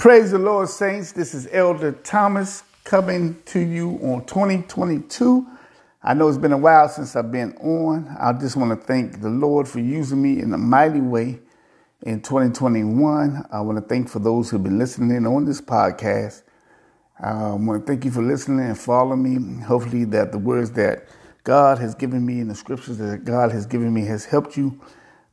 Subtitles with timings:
[0.00, 1.12] Praise the Lord, saints.
[1.12, 5.46] This is Elder Thomas coming to you on 2022.
[6.02, 8.08] I know it's been a while since I've been on.
[8.18, 11.40] I just want to thank the Lord for using me in a mighty way
[12.00, 13.44] in 2021.
[13.52, 16.44] I want to thank for those who've been listening on this podcast.
[17.22, 19.62] I want to thank you for listening and following me.
[19.64, 21.08] Hopefully, that the words that
[21.44, 24.80] God has given me and the scriptures that God has given me has helped you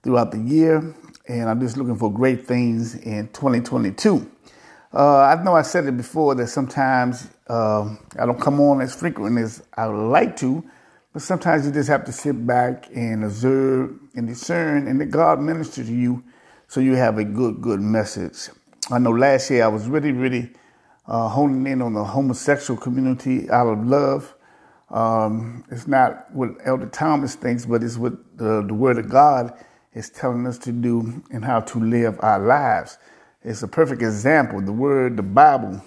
[0.04, 0.94] throughout the year.
[1.30, 4.30] And I'm just looking for great things in 2022.
[4.98, 8.96] Uh, I know I said it before that sometimes uh, I don't come on as
[8.96, 10.64] frequent as I would like to,
[11.14, 15.40] but sometimes you just have to sit back and observe and discern, and let God
[15.40, 16.24] minister to you
[16.68, 18.50] so you have a good, good message.
[18.90, 20.52] I know last year I was really, really
[21.06, 24.34] uh, honing in on the homosexual community out of love.
[24.90, 29.54] Um, it's not what Elder Thomas thinks, but it's what the, the Word of God
[29.94, 32.98] is telling us to do and how to live our lives.
[33.48, 34.60] It's a perfect example.
[34.60, 35.82] The word, the Bible,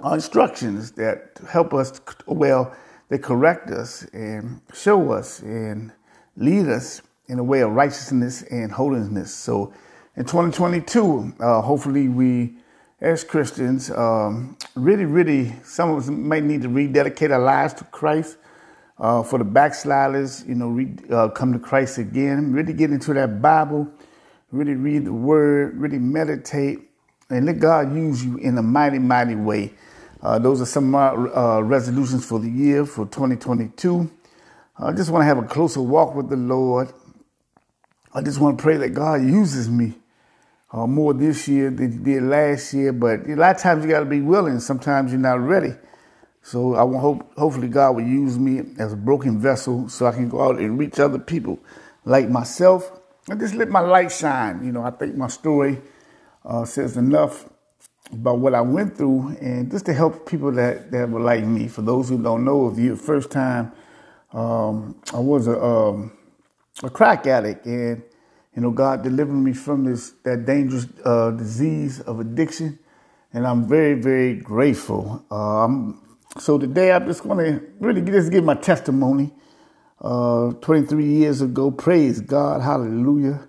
[0.00, 2.76] are instructions that help us, well,
[3.08, 5.90] they correct us and show us and
[6.36, 9.34] lead us in a way of righteousness and holiness.
[9.34, 9.72] So
[10.14, 12.58] in 2022, uh, hopefully we,
[13.00, 17.84] as Christians, um, really, really, some of us might need to rededicate our lives to
[17.84, 18.36] Christ.
[18.98, 23.14] Uh, for the backsliders, you know, re, uh, come to Christ again, really get into
[23.14, 23.90] that Bible
[24.50, 26.80] really read the word, really meditate,
[27.30, 29.74] and let God use you in a mighty, mighty way.
[30.22, 34.10] Uh, those are some of my uh, resolutions for the year for 2022.
[34.78, 36.92] I just want to have a closer walk with the Lord.
[38.14, 39.94] I just want to pray that God uses me
[40.72, 42.92] uh, more this year than He did last year.
[42.92, 44.60] But a lot of times you got to be willing.
[44.60, 45.74] Sometimes you're not ready.
[46.42, 50.12] So I want hope, hopefully God will use me as a broken vessel so I
[50.12, 51.58] can go out and reach other people
[52.04, 52.97] like myself
[53.30, 54.64] I just let my light shine.
[54.64, 55.80] You know, I think my story
[56.44, 57.48] uh, says enough
[58.12, 61.68] about what I went through, and just to help people that that were like me.
[61.68, 63.72] For those who don't know, if you first time,
[64.32, 66.12] um, I was a um,
[66.82, 68.02] a crack addict, and
[68.56, 72.78] you know, God delivered me from this that dangerous uh, disease of addiction,
[73.34, 75.24] and I'm very very grateful.
[75.30, 76.02] Um,
[76.38, 79.32] so today, I'm just going to really just give my testimony
[80.00, 81.70] uh, 23 years ago.
[81.70, 83.48] Praise God, hallelujah.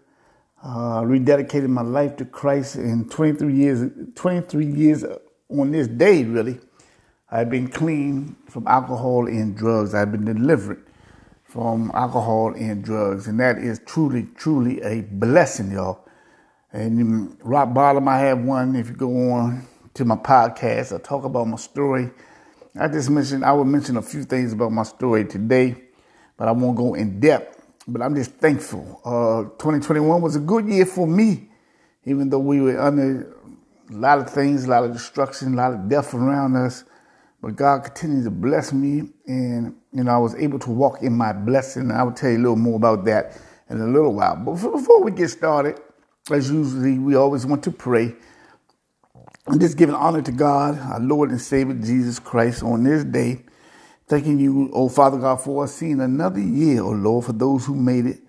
[0.61, 5.05] Uh, rededicated my life to Christ in 23 years, 23 years
[5.49, 6.59] on this day, really.
[7.31, 9.93] I've been clean from alcohol and drugs.
[9.93, 10.83] I've been delivered
[11.43, 13.27] from alcohol and drugs.
[13.27, 16.05] And that is truly, truly a blessing, y'all.
[16.73, 18.75] And rock bottom, I have one.
[18.75, 22.09] If you go on to my podcast, I talk about my story.
[22.79, 25.75] I just mentioned, I will mention a few things about my story today
[26.39, 27.67] but I won't go in depth.
[27.85, 29.01] But I'm just thankful.
[29.03, 31.50] Uh, 2021 was a good year for me,
[32.05, 33.35] even though we were under
[33.89, 36.85] a lot of things, a lot of destruction, a lot of death around us.
[37.41, 41.13] But God continued to bless me, and you know I was able to walk in
[41.13, 41.91] my blessing.
[41.91, 43.38] I will tell you a little more about that
[43.69, 44.35] in a little while.
[44.35, 45.79] But before we get started,
[46.31, 48.16] as usually, we always want to pray
[49.47, 53.41] and just giving honor to God, our Lord and Savior Jesus Christ, on this day
[54.09, 58.08] Thanking you, oh Father God, for seeing another year, oh Lord, for those who made
[58.08, 58.22] it.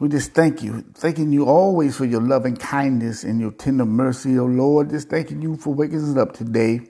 [0.00, 0.82] We just thank you.
[0.94, 4.90] Thanking you always for your loving kindness and your tender mercy, oh Lord.
[4.90, 6.82] Just thanking you for waking us up today.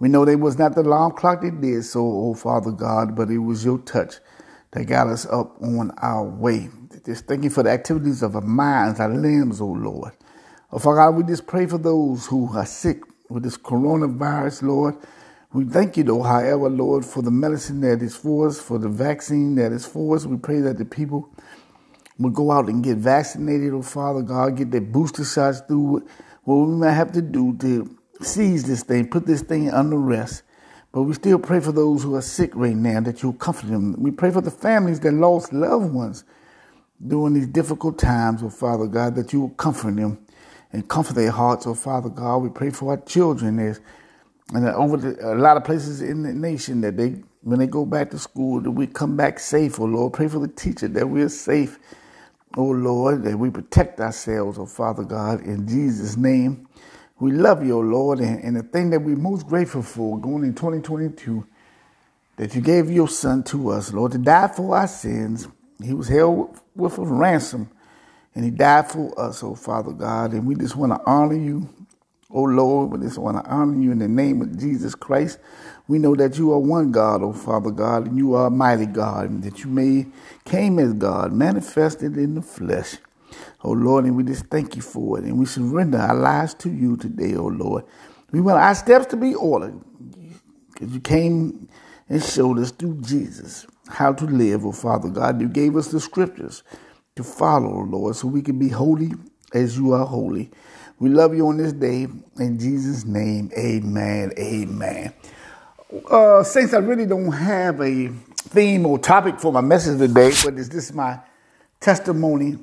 [0.00, 3.16] We know that it was not the alarm clock that did so, oh Father God,
[3.16, 4.16] but it was your touch
[4.72, 6.70] that got us up on our way.
[7.06, 10.12] Just thank you for the activities of our minds, our limbs, oh Lord.
[10.72, 14.96] Oh Father God, we just pray for those who are sick with this coronavirus, Lord.
[15.56, 18.90] We thank you, though, however, Lord, for the medicine that is for us, for the
[18.90, 20.26] vaccine that is for us.
[20.26, 21.30] We pray that the people
[22.18, 26.06] will go out and get vaccinated, oh Father God, get their booster shots through
[26.44, 30.42] what we might have to do to seize this thing, put this thing under rest.
[30.92, 33.94] But we still pray for those who are sick right now that you'll comfort them.
[33.96, 36.24] We pray for the families that lost loved ones
[37.08, 40.18] during these difficult times, oh Father God, that you will comfort them
[40.70, 42.42] and comfort their hearts, oh Father God.
[42.42, 43.80] We pray for our children as
[44.54, 47.84] and over the, a lot of places in the nation that they when they go
[47.86, 50.12] back to school that we come back safe oh lord.
[50.12, 51.78] Pray for the teacher that we're safe
[52.56, 56.68] oh lord that we protect ourselves oh father god in jesus name.
[57.18, 60.44] We love you oh lord and, and the thing that we're most grateful for going
[60.44, 61.46] in 2022
[62.36, 65.48] that you gave your son to us lord to die for our sins.
[65.82, 67.70] He was held with a ransom
[68.34, 70.32] and he died for us oh father god.
[70.32, 71.68] And we just want to honor you
[72.36, 75.38] Oh Lord, we just want to honor you in the name of Jesus Christ.
[75.88, 79.30] We know that you are one God, oh Father God, and you are mighty God,
[79.30, 80.12] and that you made
[80.44, 82.98] came as God, manifested in the flesh.
[83.64, 85.24] Oh Lord, and we just thank you for it.
[85.24, 87.84] And we surrender our lives to you today, oh Lord.
[88.32, 89.80] We want our steps to be ordered.
[90.74, 91.70] Because you came
[92.10, 95.40] and showed us through Jesus how to live, oh Father God.
[95.40, 96.62] You gave us the scriptures
[97.16, 99.12] to follow, oh Lord, so we can be holy
[99.54, 100.50] as you are holy.
[100.98, 102.08] We love you on this day.
[102.38, 104.32] In Jesus' name, amen.
[104.38, 105.12] Amen.
[106.10, 110.54] Uh, Saints, I really don't have a theme or topic for my message today, but
[110.54, 111.20] is my
[111.80, 112.58] testimony?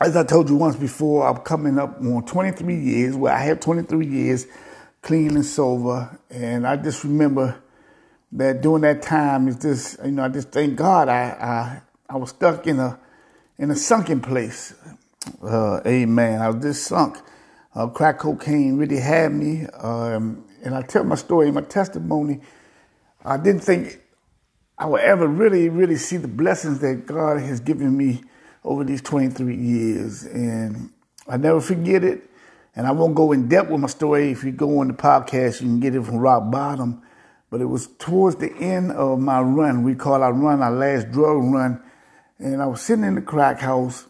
[0.00, 3.60] As I told you once before, I'm coming up on 23 years, where I have
[3.60, 4.46] 23 years
[5.02, 6.18] clean and sober.
[6.30, 7.60] And I just remember
[8.32, 11.82] that during that time, it's just, you know, I just thank God I, I,
[12.14, 12.98] I was stuck in a,
[13.58, 14.74] in a sunken place.
[15.42, 16.40] Uh, amen.
[16.40, 17.18] I was just sunk.
[17.74, 19.66] Uh, crack cocaine really had me.
[19.66, 22.40] Um, and I tell my story, my testimony.
[23.24, 24.00] I didn't think
[24.78, 28.22] I would ever really, really see the blessings that God has given me
[28.64, 30.24] over these 23 years.
[30.24, 30.90] And
[31.28, 32.28] I never forget it.
[32.76, 34.30] And I won't go in depth with my story.
[34.30, 37.02] If you go on the podcast, you can get it from rock bottom.
[37.50, 39.82] But it was towards the end of my run.
[39.82, 41.82] We call our run our last drug run.
[42.38, 44.06] And I was sitting in the crack house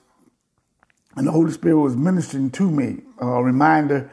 [1.16, 4.10] and the Holy Spirit was ministering to me, a reminder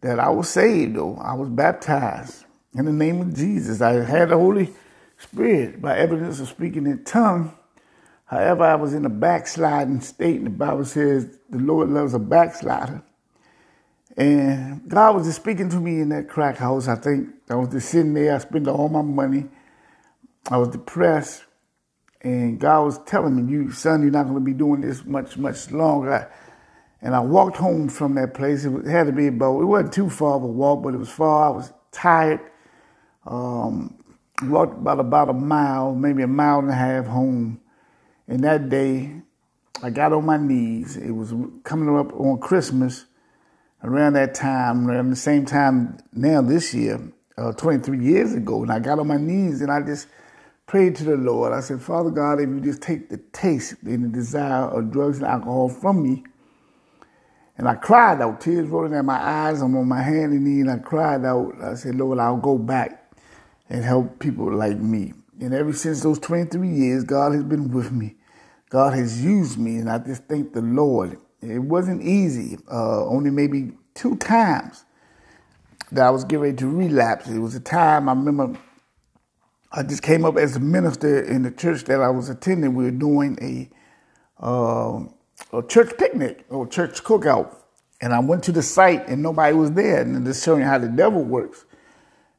[0.00, 1.16] that I was saved, though.
[1.16, 2.44] I was baptized
[2.74, 3.80] in the name of Jesus.
[3.80, 4.72] I had the Holy
[5.18, 7.56] Spirit by evidence of speaking in tongue.
[8.26, 12.18] However, I was in a backsliding state, and the Bible says the Lord loves a
[12.18, 13.02] backslider.
[14.16, 16.88] And God was just speaking to me in that crack house.
[16.88, 18.34] I think I was just sitting there.
[18.34, 19.46] I spent all my money.
[20.50, 21.44] I was depressed.
[22.22, 25.36] And God was telling me, "You son, you're not going to be doing this much,
[25.36, 26.30] much longer."
[27.02, 28.64] And I walked home from that place.
[28.64, 31.10] It had to be about, it wasn't too far of a walk, but it was
[31.10, 31.46] far.
[31.46, 32.40] I was tired.
[33.26, 33.98] Um,
[34.44, 37.60] walked about about a mile, maybe a mile and a half home.
[38.28, 39.20] And that day,
[39.82, 40.96] I got on my knees.
[40.96, 41.34] It was
[41.64, 43.06] coming up on Christmas
[43.82, 47.00] around that time, around the same time now this year,
[47.36, 48.62] uh, 23 years ago.
[48.62, 50.06] And I got on my knees and I just
[50.72, 51.52] prayed to the Lord.
[51.52, 55.18] I said, Father God, if you just take the taste and the desire of drugs
[55.18, 56.24] and alcohol from me,
[57.58, 59.60] and I cried out, tears rolling down my eyes.
[59.60, 61.52] I'm on my hand and knee, and I cried out.
[61.62, 63.12] I said, Lord, I'll go back
[63.68, 65.12] and help people like me.
[65.42, 68.16] And ever since those 23 years, God has been with me.
[68.70, 71.18] God has used me, and I just thank the Lord.
[71.42, 72.56] It wasn't easy.
[72.72, 74.86] Uh, only maybe two times
[75.90, 77.28] that I was getting ready to relapse.
[77.28, 78.58] It was a time I remember
[79.74, 82.74] I just came up as a minister in the church that I was attending.
[82.74, 83.70] We were doing a
[84.44, 85.04] uh,
[85.52, 87.56] a church picnic or church cookout.
[88.00, 90.02] And I went to the site and nobody was there.
[90.02, 91.64] And just showing how the devil works.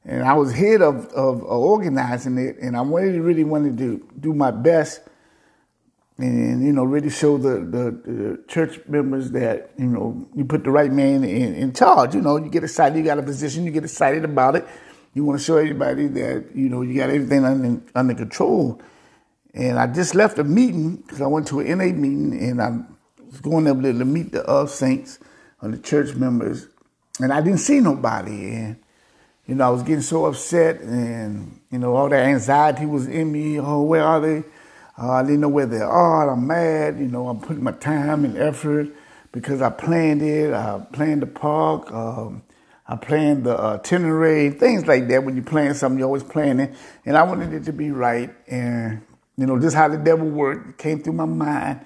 [0.05, 2.57] And I was head of, of, of organizing it.
[2.59, 5.01] And I wanted really wanted to do my best
[6.17, 10.63] and, you know, really show the, the, the, church members that, you know, you put
[10.63, 12.13] the right man in, in charge.
[12.13, 14.67] You know, you get excited, you got a position, you get excited about it.
[15.13, 18.81] You want to show everybody that, you know, you got everything under, under control.
[19.53, 22.79] And I just left a meeting because I went to an NA meeting and I
[23.33, 25.19] was going up there to meet the other saints
[25.61, 26.67] or the church members,
[27.19, 28.55] and I didn't see nobody.
[28.55, 28.75] And
[29.47, 33.31] you know, I was getting so upset, and you know, all that anxiety was in
[33.31, 33.59] me.
[33.59, 34.43] Oh, where are they?
[34.97, 36.29] Uh, I didn't know where they are.
[36.29, 36.99] I'm mad.
[36.99, 38.89] You know, I'm putting my time and effort
[39.31, 40.53] because I planned it.
[40.53, 41.91] I planned the park.
[41.91, 42.43] Um,
[42.87, 45.23] I planned the itinerary, things like that.
[45.23, 46.75] When you plan something, you're always planning.
[47.05, 48.33] And I wanted it to be right.
[48.47, 49.01] And,
[49.37, 51.85] you know, just how the devil worked it came through my mind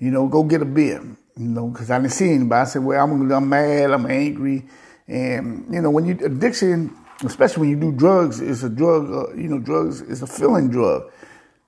[0.00, 1.02] you know, go get a beer,
[1.36, 2.62] you know, because I didn't see anybody.
[2.62, 4.66] I said, well, I'm, I'm mad, I'm angry.
[5.06, 9.34] And, you know, when you, addiction, especially when you do drugs, it's a drug, uh,
[9.34, 11.12] you know, drugs is a feeling drug.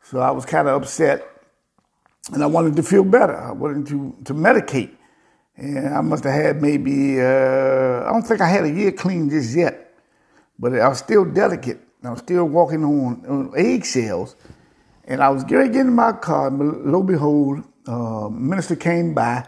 [0.02, 1.28] So I was kind of upset
[2.32, 3.36] and I wanted to feel better.
[3.36, 4.96] I wanted to, to medicate.
[5.62, 9.30] And I must have had maybe, uh, I don't think I had a year clean
[9.30, 9.94] just yet,
[10.58, 11.78] but I was still delicate.
[12.02, 14.34] I was still walking on, on eggshells.
[15.04, 19.46] And I was getting in my car, and lo and behold, uh, minister came by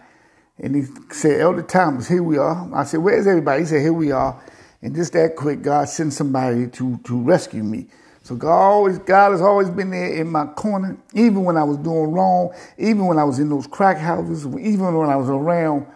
[0.59, 2.73] and he said, Elder Thomas, here we are.
[2.73, 3.62] I said, Where's everybody?
[3.62, 4.40] He said, Here we are.
[4.83, 7.88] And just that quick, God sent somebody to, to rescue me.
[8.23, 11.76] So God always, God has always been there in my corner, even when I was
[11.78, 15.87] doing wrong, even when I was in those crack houses, even when I was around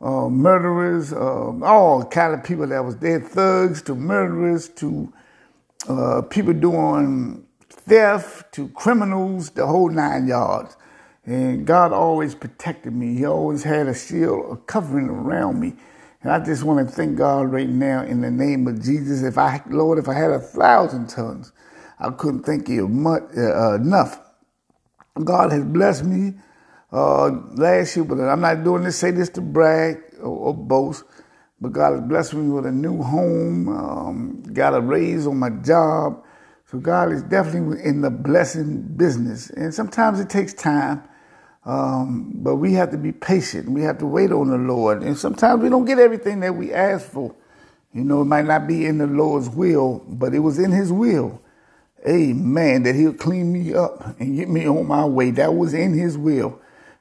[0.00, 5.12] uh, murderers, uh, all kind of people that was there, thugs to murderers to
[5.88, 10.76] uh, people doing theft to criminals, the whole nine yards.
[11.26, 13.16] And God always protected me.
[13.16, 15.74] He always had a shield, a covering around me.
[16.22, 19.22] And I just want to thank God right now in the name of Jesus.
[19.22, 21.52] If I, Lord, if I had a thousand tongues,
[21.98, 24.20] I couldn't thank you much, uh, enough.
[25.24, 26.34] God has blessed me
[26.92, 31.04] uh, last year, but I'm not doing this, say this to brag or, or boast.
[31.60, 35.50] But God has blessed me with a new home, um, got a raise on my
[35.50, 36.24] job.
[36.70, 39.50] So God is definitely in the blessing business.
[39.50, 41.02] And sometimes it takes time,
[41.66, 43.68] um, but we have to be patient.
[43.68, 45.02] We have to wait on the Lord.
[45.02, 47.34] And sometimes we don't get everything that we ask for.
[47.92, 50.92] You know, it might not be in the Lord's will, but it was in His
[50.92, 51.42] will.
[52.08, 52.84] Amen.
[52.84, 55.32] That He'll clean me up and get me on my way.
[55.32, 56.58] That was in His will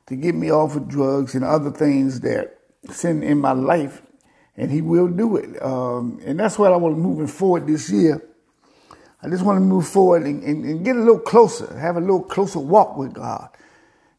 [0.09, 4.01] to get me off of drugs and other things that sin in my life
[4.57, 5.61] and He will do it.
[5.63, 8.21] Um, and that's what I want moving forward this year.
[9.21, 12.01] I just want to move forward and, and, and, get a little closer, have a
[12.01, 13.49] little closer walk with God,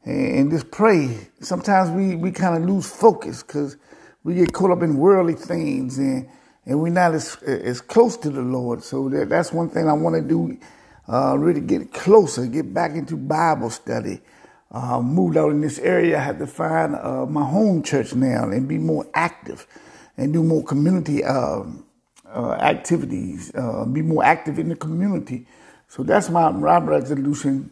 [0.04, 1.28] and, and just pray.
[1.40, 3.76] Sometimes we, we kind of lose focus because
[4.24, 6.28] we get caught up in worldly things and
[6.66, 8.82] and we're not as as close to the Lord.
[8.84, 10.58] So that, that's one thing I want to do.
[11.08, 14.20] Uh, really get closer, get back into Bible study.
[14.70, 18.44] Uh, moved out in this area, I had to find uh, my home church now
[18.50, 19.66] and be more active
[20.16, 21.84] and do more community um,
[22.32, 25.46] uh, activities, uh, be more active in the community.
[25.88, 27.70] So that's my, my resolution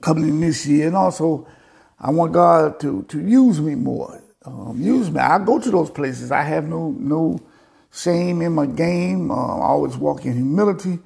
[0.00, 0.86] coming in this year.
[0.88, 1.46] And also,
[1.98, 4.22] I want God to, to use me more.
[4.44, 5.20] Um, use me.
[5.20, 6.30] I go to those places.
[6.32, 7.38] I have no no
[7.92, 9.30] shame in my game.
[9.30, 11.00] Uh, I always walk in humility.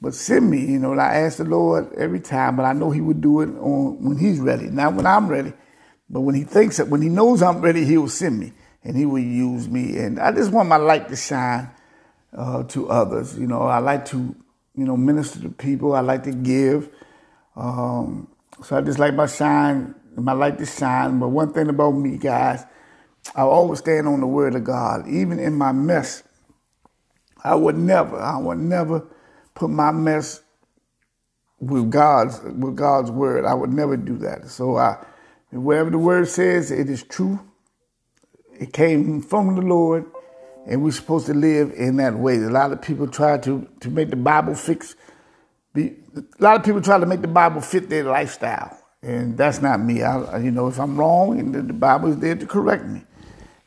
[0.00, 3.00] But send me, you know, I ask the Lord every time, but I know He
[3.00, 5.52] would do it on when He's ready, not when I'm ready.
[6.08, 8.52] But when He thinks that, when He knows I'm ready, He will send me
[8.84, 9.98] and He will use me.
[9.98, 11.70] And I just want my light to shine
[12.36, 13.36] uh, to others.
[13.36, 14.36] You know, I like to,
[14.76, 15.94] you know, minister to people.
[15.94, 16.90] I like to give.
[17.56, 18.28] Um,
[18.62, 21.18] so I just like my shine, my light to shine.
[21.18, 22.64] But one thing about me, guys,
[23.34, 25.08] I always stand on the word of God.
[25.08, 26.22] Even in my mess,
[27.42, 29.04] I would never, I would never
[29.58, 30.40] put my mess
[31.60, 33.44] with God's with God's word.
[33.44, 34.48] I would never do that.
[34.48, 35.04] So I
[35.50, 37.40] wherever the word says it is true,
[38.58, 40.06] it came from the Lord,
[40.66, 42.36] and we're supposed to live in that way.
[42.36, 44.94] A lot of people try to, to make the Bible fix.
[45.74, 49.60] Be, a lot of people try to make the Bible fit their lifestyle, and that's
[49.60, 50.02] not me.
[50.02, 53.02] I, you know, if I'm wrong, and the, the Bible is there to correct me,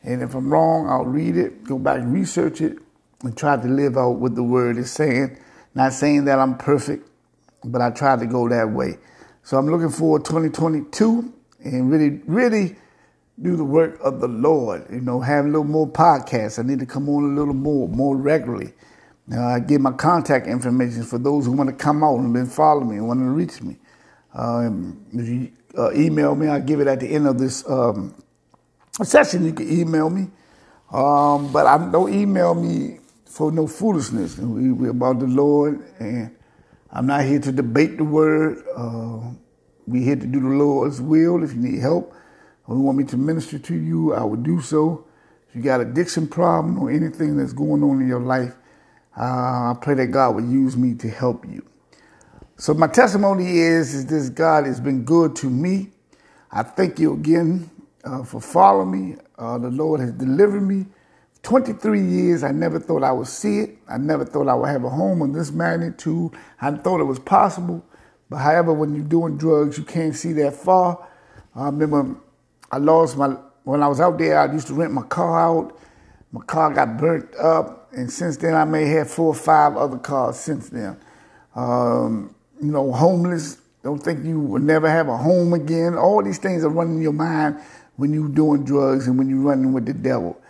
[0.04, 2.78] and if I'm wrong, I'll read it, go back and research it,
[3.24, 5.38] and try to live out what the Word is saying.
[5.74, 7.08] Not saying that I'm perfect,
[7.64, 8.98] but I try to go that way.
[9.44, 12.76] So I'm looking forward 2022 and really, really
[13.42, 14.86] do the work of the Lord.
[14.92, 16.60] You know, have a little more podcasts.
[16.60, 18.74] I need to come on a little more, more regularly.
[19.34, 22.48] Uh, I give my contact information for those who want to come out and been
[22.48, 23.78] following me and want to reach me.
[24.34, 28.14] Um, if you uh, email me, I'll give it at the end of this um,
[29.04, 29.46] session.
[29.46, 30.28] You can email me,
[30.92, 33.00] um, but I, don't email me
[33.32, 34.38] for no foolishness.
[34.38, 36.36] We, we're about the Lord, and
[36.92, 38.62] I'm not here to debate the word.
[38.76, 39.32] Uh,
[39.88, 41.44] we're here to do the Lord's will.
[41.44, 42.14] If you need help,
[42.68, 45.06] or you want me to minister to you, I will do so.
[45.50, 48.54] If you got addiction problem or anything that's going on in your life,
[49.18, 51.66] uh, I pray that God will use me to help you.
[52.58, 55.90] So my testimony is, is this God has been good to me.
[56.52, 57.70] I thank you again
[58.04, 59.18] uh, for following me.
[59.38, 60.86] Uh, the Lord has delivered me.
[61.44, 63.78] 23 years, I never thought I would see it.
[63.88, 66.32] I never thought I would have a home of this magnitude.
[66.62, 67.84] I thought it was possible.
[68.30, 71.08] But however, when you're doing drugs, you can't see that far.
[71.56, 72.16] I remember
[72.72, 75.78] I lost my, when I was out there, I used to rent my car out.
[76.32, 79.98] My car got burnt up, and since then I may have four or five other
[79.98, 80.98] cars since then.
[81.56, 85.96] Um, you know, homeless, don't think you will never have a home again.
[85.98, 87.60] All these things are running in your mind
[87.98, 90.41] when you're doing drugs and when you're running with the devil.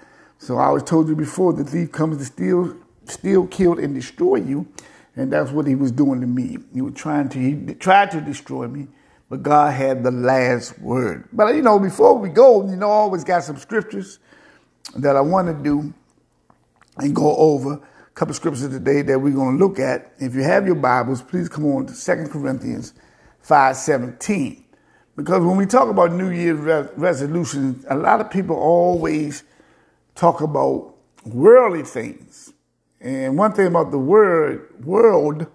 [0.41, 4.37] So I always told you before, the thief comes to steal, steal, kill, and destroy
[4.37, 4.67] you.
[5.15, 6.57] And that's what he was doing to me.
[6.73, 8.87] He was trying to, he tried to destroy me
[9.31, 11.29] but God had the last word.
[11.31, 14.19] But you know, before we go, you know, I always got some scriptures
[14.97, 15.93] that I want to do
[16.97, 17.75] and go over.
[17.75, 20.11] A couple scriptures today that we're going to look at.
[20.19, 22.93] If you have your Bibles, please come on to 2 Corinthians
[23.47, 24.65] 5:17.
[25.15, 29.43] Because when we talk about New Year's resolutions, a lot of people always
[30.15, 32.53] talk about worldly things.
[32.99, 35.47] And one thing about the word world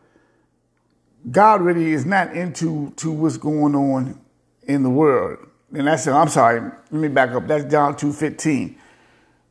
[1.30, 4.20] God really is not into to what's going on
[4.62, 5.38] in the world.
[5.72, 7.46] And that's I'm sorry, let me back up.
[7.46, 8.76] That's John 2:15.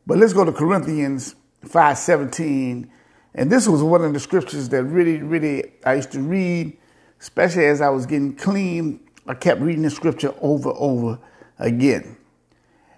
[0.07, 1.35] But let's go to Corinthians
[1.65, 2.89] 5:17.
[3.33, 6.77] And this was one of the scriptures that really, really I used to read,
[7.19, 9.01] especially as I was getting clean.
[9.27, 11.19] I kept reading the scripture over and over
[11.59, 12.15] again.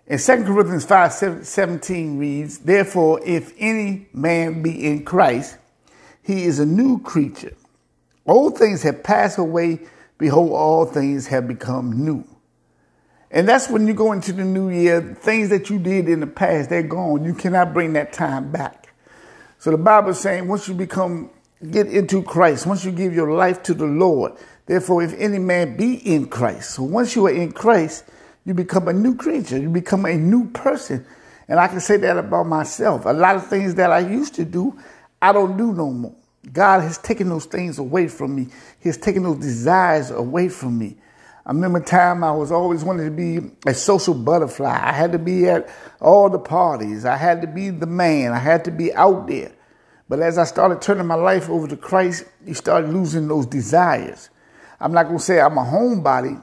[0.10, 5.58] In 2 Corinthians 5 17 reads, Therefore, if any man be in Christ,
[6.24, 7.54] he is a new creature.
[8.26, 9.80] Old things have passed away.
[10.18, 12.24] Behold, all things have become new.
[13.30, 16.28] And that's when you go into the new year, things that you did in the
[16.28, 17.26] past, they're gone.
[17.26, 18.94] You cannot bring that time back.
[19.60, 21.30] So the Bible is saying once you become,
[21.70, 24.34] get into Christ, once you give your life to the Lord,
[24.68, 26.76] therefore, if any man be in Christ.
[26.76, 28.06] So once you are in Christ,
[28.48, 29.58] you become a new creature.
[29.58, 31.06] You become a new person.
[31.50, 33.06] And I can say that about myself.
[33.06, 34.80] A lot of things that I used to do,
[35.22, 36.16] I don't do no more.
[36.54, 38.48] God has taken those things away from me.
[38.80, 40.96] He has taken those desires away from me.
[41.46, 44.80] I remember a time I was always wanted to be a social butterfly.
[44.82, 45.68] I had to be at
[46.00, 47.04] all the parties.
[47.04, 48.32] I had to be the man.
[48.32, 49.52] I had to be out there.
[50.08, 54.30] But as I started turning my life over to Christ, you start losing those desires.
[54.80, 56.42] I'm not going to say I'm a homebody,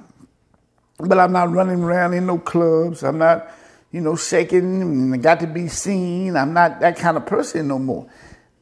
[1.04, 3.02] but I'm not running around in no clubs.
[3.02, 3.49] I'm not,
[3.92, 6.37] you know, shaking and got to be seen.
[6.37, 8.08] I'm not that kind of person no more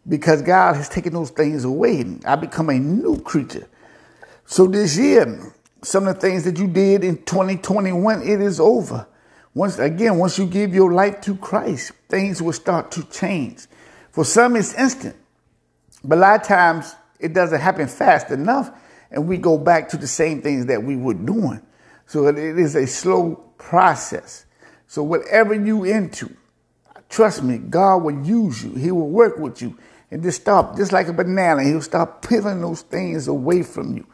[0.09, 2.05] because God has taken those things away.
[2.25, 3.69] I become a new creature.
[4.47, 9.07] So this year, some of the things that you did in 2021, it is over.
[9.55, 13.67] Once again, once you give your life to Christ, things will start to change.
[14.11, 15.17] For some, it's instant,
[16.03, 18.71] but a lot of times it doesn't happen fast enough,
[19.11, 21.61] and we go back to the same things that we were doing.
[22.07, 24.47] So it is a slow process.
[24.87, 26.35] So whatever you into,
[27.09, 28.75] trust me, God will use you.
[28.75, 29.79] He will work with you
[30.11, 31.65] and just stop, just like a banana.
[31.65, 34.07] He'll start peeling those things away from you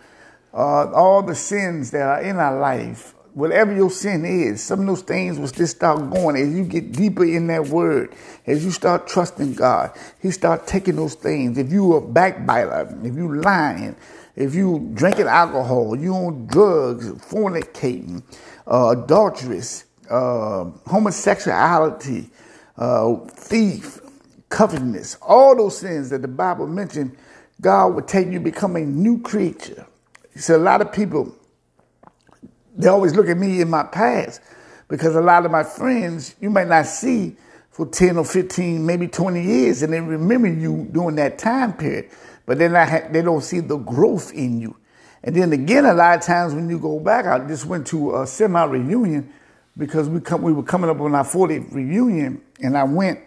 [0.53, 4.87] uh, all the sins that are in our life, whatever your sin is, some of
[4.87, 8.15] those things will just start going as you get deeper in that word,
[8.47, 9.97] as you start trusting God.
[10.21, 11.59] He start taking those things.
[11.59, 13.97] If you a backbiter, if you lying,
[14.39, 18.23] if you drinking alcohol, you on drugs, fornicating,
[18.69, 22.31] uh, adulterous, uh, homosexuality,
[22.77, 24.01] uh, thief,
[24.49, 27.17] covetousness, all those sins that the Bible mentioned,
[27.61, 29.85] God would take you become a new creature.
[30.37, 31.35] Said, a lot of people,
[32.77, 34.41] they always look at me in my past
[34.87, 37.37] because a lot of my friends you might not see
[37.73, 42.09] for 10 or 15, maybe 20 years, and they remember you during that time period,
[42.49, 42.73] but then
[43.13, 44.75] they don't see the growth in you.
[45.23, 48.17] And then again, a lot of times when you go back, I just went to
[48.17, 49.31] a semi reunion
[49.77, 53.21] because we come, we were coming up on our 40th reunion, and I went,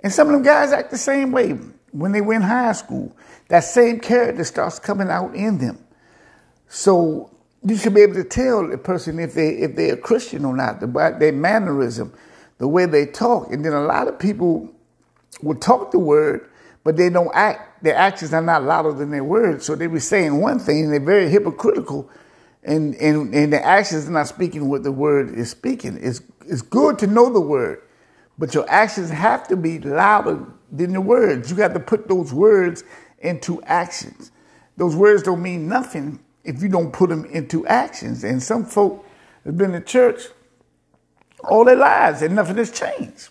[0.00, 1.50] and some of them guys act the same way
[1.90, 3.14] when they were in high school.
[3.48, 5.78] That same character starts coming out in them.
[6.66, 7.30] So
[7.62, 10.56] you should be able to tell a person if they if they're a Christian or
[10.56, 12.14] not, about their mannerism,
[12.56, 13.52] the way they talk.
[13.52, 14.72] And then a lot of people
[15.42, 16.48] will talk the word,
[16.84, 17.68] but they don't act.
[17.82, 19.66] Their actions are not louder than their words.
[19.66, 22.08] So they be saying one thing, and they're very hypocritical,
[22.62, 25.98] and and and their actions are not speaking what the word is speaking.
[26.00, 27.82] It's it's good to know the word,
[28.38, 31.50] but your actions have to be louder than the words.
[31.50, 32.84] You got to put those words
[33.20, 34.30] into actions.
[34.76, 38.24] Those words don't mean nothing if you don't put them into actions.
[38.24, 39.04] And some folk
[39.44, 40.22] have been in church
[41.44, 43.28] all their lives and nothing has changed.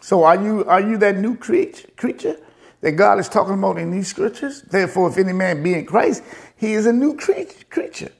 [0.00, 2.36] So are you are you that new creature creature
[2.84, 4.60] that God is talking about in these scriptures?
[4.60, 6.22] Therefore, if any man be in Christ,
[6.54, 8.12] he is a new creature.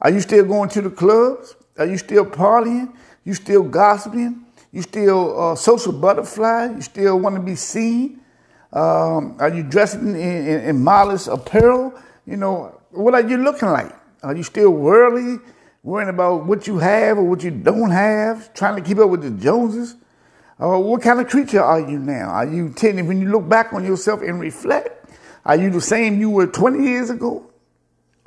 [0.00, 1.56] Are you still going to the clubs?
[1.76, 2.94] Are you still partying?
[3.24, 4.46] You still gossiping?
[4.70, 6.66] You still uh, social butterfly?
[6.76, 8.20] You still want to be seen?
[8.72, 11.92] Um, are you dressing in, in, in modest apparel?
[12.24, 13.92] You know, what are you looking like?
[14.22, 15.40] Are you still worldly,
[15.82, 19.22] worrying about what you have or what you don't have, trying to keep up with
[19.22, 19.96] the Joneses?
[20.60, 22.30] Uh, what kind of creature are you now?
[22.30, 25.10] Are you tending, when you look back on yourself and reflect,
[25.44, 27.48] are you the same you were 20 years ago?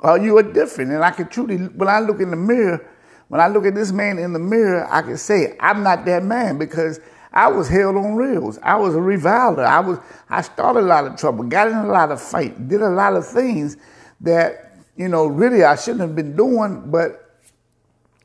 [0.00, 0.92] Are you a different?
[0.92, 2.88] And I can truly, when I look in the mirror,
[3.28, 6.24] when I look at this man in the mirror, I can say, I'm not that
[6.24, 7.00] man because
[7.32, 8.58] I was held on rails.
[8.62, 9.64] I was a reviler.
[9.64, 12.82] I was, I started a lot of trouble, got in a lot of fight, did
[12.82, 13.76] a lot of things
[14.22, 16.90] that, you know, really I shouldn't have been doing.
[16.90, 17.38] But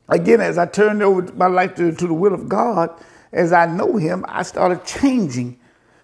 [0.08, 2.90] again, as I turned over my life to, to the will of God,
[3.32, 5.58] as I know Him, I started changing.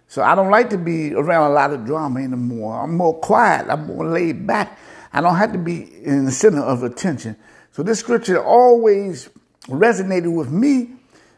[0.09, 2.83] So I don't like to be around a lot of drama anymore.
[2.83, 3.67] I'm more quiet.
[3.69, 4.79] I'm more laid back.
[5.13, 7.37] I don't have to be in the center of attention.
[7.73, 9.31] So this scripture always
[9.67, 10.91] resonated with me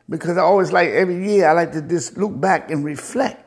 [0.08, 3.42] because I always like every year I like to just look back and reflect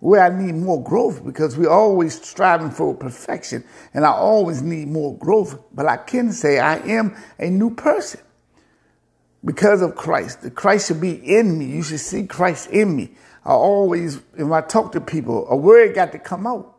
[0.00, 4.88] where I need more growth because we're always striving for perfection and I always need
[4.88, 5.58] more growth.
[5.72, 8.20] But I can say I am a new person
[9.44, 10.42] because of Christ.
[10.42, 11.66] The Christ should be in me.
[11.66, 13.10] You should see Christ in me.
[13.44, 16.74] I always, when I talk to people, a word got to come out.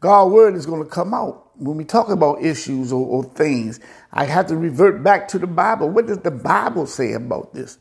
[0.00, 1.50] God's word is going to come out.
[1.56, 3.78] When we talk about issues or, or things,
[4.12, 5.88] I have to revert back to the Bible.
[5.88, 7.78] What does the Bible say about this?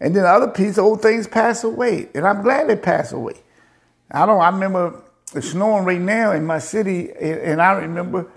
[0.00, 2.08] And then the other piece, old things pass away.
[2.14, 3.34] And I'm glad they pass away.
[4.10, 4.40] I don't.
[4.40, 5.02] I remember
[5.34, 8.30] it's snowing right now in my city, and I remember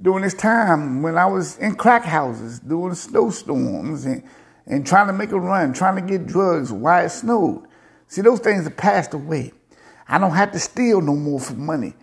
[0.00, 4.22] during this time when I was in crack houses doing snowstorms, and
[4.66, 7.66] and trying to make a run, trying to get drugs while it snowed.
[8.08, 9.52] See, those things have passed away.
[10.08, 11.94] I don't have to steal no more for money.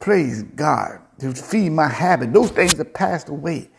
[0.00, 1.00] Praise God.
[1.20, 2.32] To feed my habit.
[2.32, 3.70] Those things have passed away.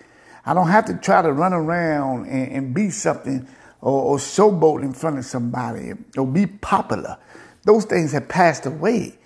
[0.45, 3.47] I don't have to try to run around and, and be something
[3.81, 7.17] or, or showboat in front of somebody or be popular.
[7.65, 9.17] Those things have passed away.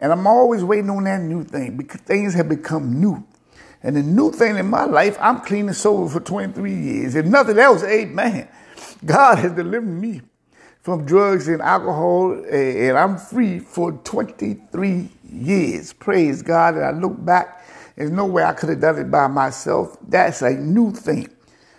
[0.00, 3.27] And I'm always waiting on that new thing because things have become new.
[3.82, 7.14] And the new thing in my life, I'm clean and sober for 23 years.
[7.14, 8.48] If nothing else, amen.
[9.04, 10.22] God has delivered me
[10.82, 15.92] from drugs and alcohol, and I'm free for 23 years.
[15.92, 16.74] Praise God.
[16.74, 17.64] And I look back,
[17.94, 19.96] there's no way I could have done it by myself.
[20.06, 21.28] That's a new thing.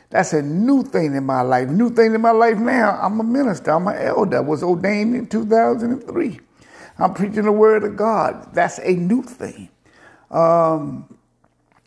[0.10, 1.70] That's a new thing in my life.
[1.70, 3.72] New thing in my life now, I'm a minister.
[3.72, 4.38] I'm an elder.
[4.38, 6.40] I was ordained in 2003.
[6.98, 8.54] I'm preaching the word of God.
[8.54, 9.70] That's a new thing.
[10.32, 11.19] Um,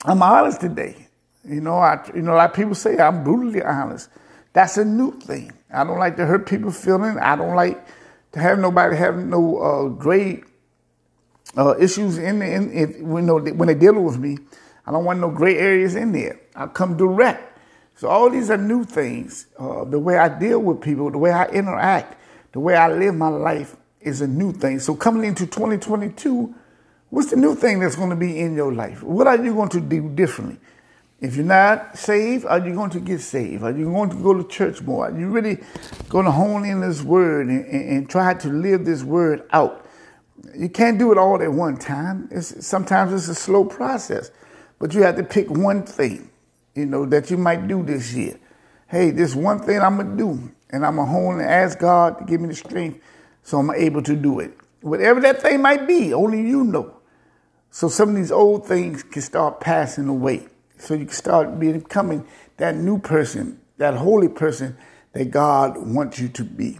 [0.05, 1.09] I'm honest today.
[1.45, 4.09] You know, I you know, like people say, I'm brutally honest.
[4.53, 5.53] That's a new thing.
[5.73, 7.19] I don't like to hurt people's feelings.
[7.21, 7.85] I don't like
[8.33, 10.45] to have nobody have no uh, great
[11.57, 14.39] uh, issues in, the, in, in when, when they're dealing with me.
[14.87, 16.41] I don't want no gray areas in there.
[16.55, 17.59] I come direct.
[17.97, 19.47] So all these are new things.
[19.59, 22.17] Uh, the way I deal with people, the way I interact,
[22.53, 24.81] the way I live my life is a new thing.
[24.81, 26.55] So coming into 2022,
[27.13, 29.03] what's the new thing that's going to be in your life?
[29.03, 30.59] What are you going to do differently?
[31.21, 33.63] If you're not saved, are you going to get saved?
[33.63, 35.09] Are you going to go to church more?
[35.09, 35.59] Are you really
[36.09, 39.87] going to hone in this word and, and, and try to live this word out?
[40.57, 42.29] You can't do it all at one time.
[42.31, 44.31] It's, sometimes it's a slow process,
[44.79, 46.31] but you have to pick one thing,
[46.75, 48.41] you know, that you might do this year.
[48.89, 52.25] Hey, this one thing I'm gonna do, and I'm gonna hone and ask God to
[52.25, 53.01] give me the strength
[53.43, 54.57] so I'm able to do it.
[54.81, 57.02] Whatever that thing might be, only you know.
[57.73, 60.47] So some of these old things can start passing away.
[60.77, 62.27] So you can start becoming
[62.59, 64.77] that new person, that holy person
[65.15, 66.79] that God wants you to be.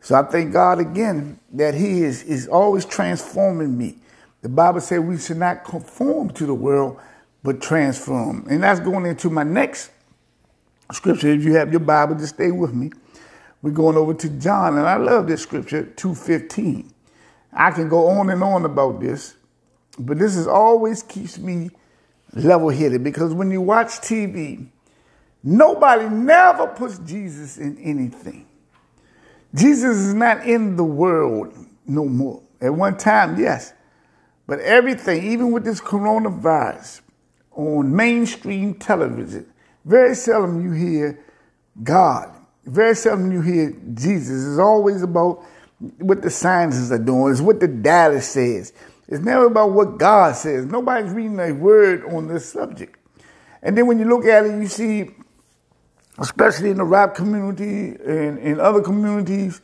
[0.00, 3.98] So I thank God again that He is, is always transforming me.
[4.42, 6.98] The Bible says we should not conform to the world,
[7.44, 8.44] but transform.
[8.50, 9.92] And that's going into my next
[10.92, 11.28] scripture.
[11.28, 12.90] If you have your Bible, just stay with me.
[13.62, 16.92] We're going over to John, and I love this scripture, 215.
[17.52, 19.34] I can go on and on about this,
[19.98, 21.70] but this is always keeps me
[22.34, 24.68] level headed because when you watch TV,
[25.42, 28.46] nobody never puts Jesus in anything.
[29.54, 31.54] Jesus is not in the world
[31.86, 32.42] no more.
[32.60, 33.72] At one time, yes.
[34.46, 37.00] But everything, even with this coronavirus
[37.52, 39.46] on mainstream television,
[39.84, 41.24] very seldom you hear
[41.82, 42.34] God.
[42.64, 44.46] Very seldom you hear Jesus.
[44.46, 45.44] It's always about
[45.98, 48.72] what the scientists are doing, it's what the data says.
[49.08, 50.66] It's never about what God says.
[50.66, 52.98] Nobody's reading a word on this subject.
[53.62, 55.10] And then when you look at it, you see,
[56.18, 59.62] especially in the rap community and in other communities,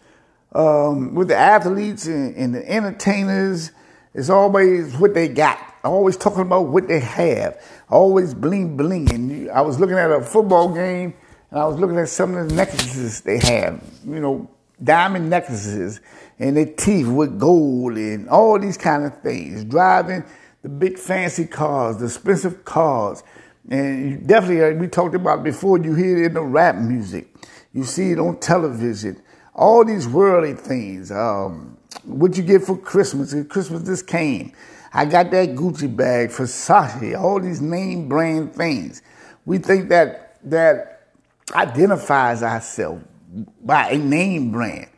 [0.54, 3.72] um, with the athletes and, and, the entertainers,
[4.14, 5.59] it's always what they got.
[5.83, 7.61] Always talking about what they have.
[7.90, 9.12] Always bling bling.
[9.12, 11.14] And I was looking at a football game
[11.50, 13.83] and I was looking at some of the necklaces they have.
[14.07, 14.50] You know,
[14.83, 16.00] diamond necklaces
[16.38, 19.64] and their teeth with gold and all these kind of things.
[19.64, 20.25] Driving
[20.62, 23.23] the big fancy cars, the expensive cars.
[23.70, 27.29] And you definitely, uh, we talked about before, you hear it in the rap music.
[27.73, 29.20] You see it on television.
[29.55, 31.11] All these worldly things.
[31.11, 33.35] Um, what you get for Christmas?
[33.49, 34.53] Christmas just came.
[34.92, 39.03] I got that Gucci bag, for Versace, all these name brand things.
[39.44, 41.09] We think that that
[41.53, 43.05] identifies ourselves
[43.62, 44.88] by a name brand.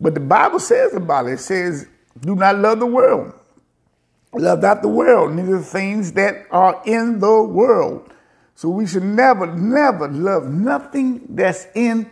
[0.00, 1.86] But the Bible says about it, it says,
[2.20, 3.34] do not love the world.
[4.32, 8.10] Love not the world, neither the things that are in the world.
[8.54, 12.10] So we should never, never love nothing that's in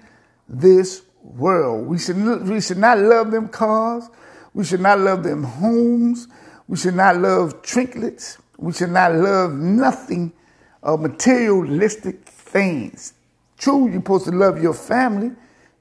[0.49, 1.87] this world.
[1.87, 2.17] We should,
[2.49, 4.09] we should not love them cars.
[4.55, 6.27] We should not love them homes.
[6.67, 8.39] We should not love trinkets.
[8.57, 10.33] We should not love nothing
[10.83, 13.13] of materialistic things.
[13.59, 15.33] True, you're supposed to love your family.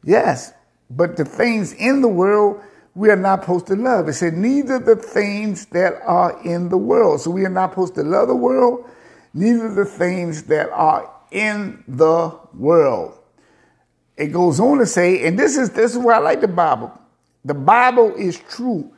[0.04, 0.54] Yes,
[0.90, 2.62] but the things in the world
[2.98, 4.10] we are not supposed to love.
[4.10, 7.22] It said, neither the things that are in the world.
[7.22, 8.90] So we are not supposed to love the world,
[9.36, 13.20] neither the things that are in the world.
[14.18, 16.92] It goes on to say, and this is this is why I like the Bible.
[17.46, 18.92] The Bible is true.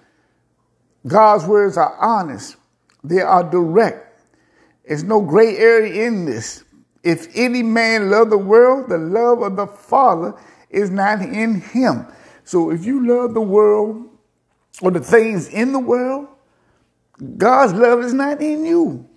[1.06, 2.56] God's words are honest.
[3.04, 4.23] They are direct.
[4.88, 6.63] There's no gray area in this.
[7.04, 10.34] If any man love the world, the love of the Father
[10.69, 12.05] is not in him.
[12.43, 14.08] So if you love the world
[14.82, 16.27] or the things in the world,
[17.38, 19.08] God's love is not in you.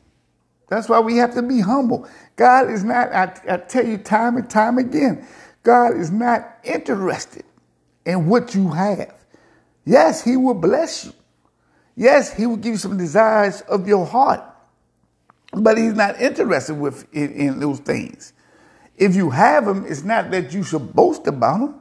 [0.68, 2.08] That's why we have to be humble.
[2.36, 5.26] God is not, I, I tell you time and time again,
[5.62, 7.44] God is not interested
[8.06, 9.14] in what you have.
[9.84, 11.12] Yes, He will bless you.
[11.94, 14.42] Yes, He will give you some desires of your heart,
[15.52, 18.32] but He's not interested with in, in those things.
[18.96, 21.80] If you have them, it's not that you should boast about them.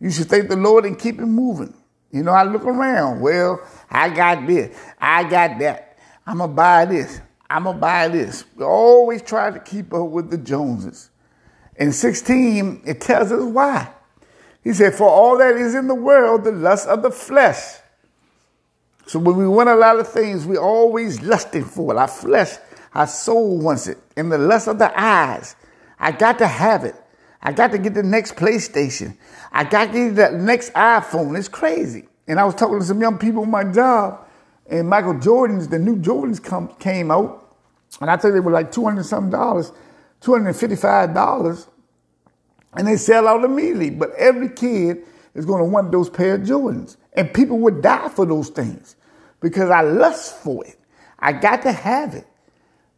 [0.00, 1.74] You should thank the Lord and keep it moving.
[2.10, 3.20] You know, I look around.
[3.20, 4.76] Well, I got this.
[5.00, 5.98] I got that.
[6.26, 7.20] I'm going to buy this.
[7.50, 8.44] I'm going to buy this.
[8.56, 11.10] We always try to keep up with the Joneses.
[11.76, 13.90] In 16, it tells us why.
[14.62, 17.78] He said, For all that is in the world, the lust of the flesh.
[19.06, 21.98] So when we want a lot of things, we're always lusting for it.
[21.98, 22.56] Our flesh,
[22.94, 23.98] our soul wants it.
[24.16, 25.56] And the lust of the eyes.
[25.98, 26.96] I got to have it.
[27.42, 29.16] I got to get the next PlayStation.
[29.52, 31.38] I got to get the next iPhone.
[31.38, 32.08] It's crazy.
[32.26, 34.26] And I was talking to some young people on my job,
[34.66, 37.54] and Michael Jordan's, the new Jordans come, came out,
[38.00, 39.72] and I think they were like 200 something dollars,
[40.22, 41.68] $255,
[42.76, 43.90] and they sell out immediately.
[43.90, 45.04] But every kid
[45.34, 46.96] is going to want those pair of Jordans.
[47.12, 48.96] And people would die for those things
[49.40, 50.76] because I lust for it.
[51.18, 52.26] I got to have it.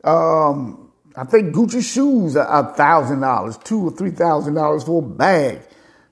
[0.05, 0.86] Um,
[1.17, 5.61] I think Gucci shoes are thousand dollars, two or three thousand dollars for a bag.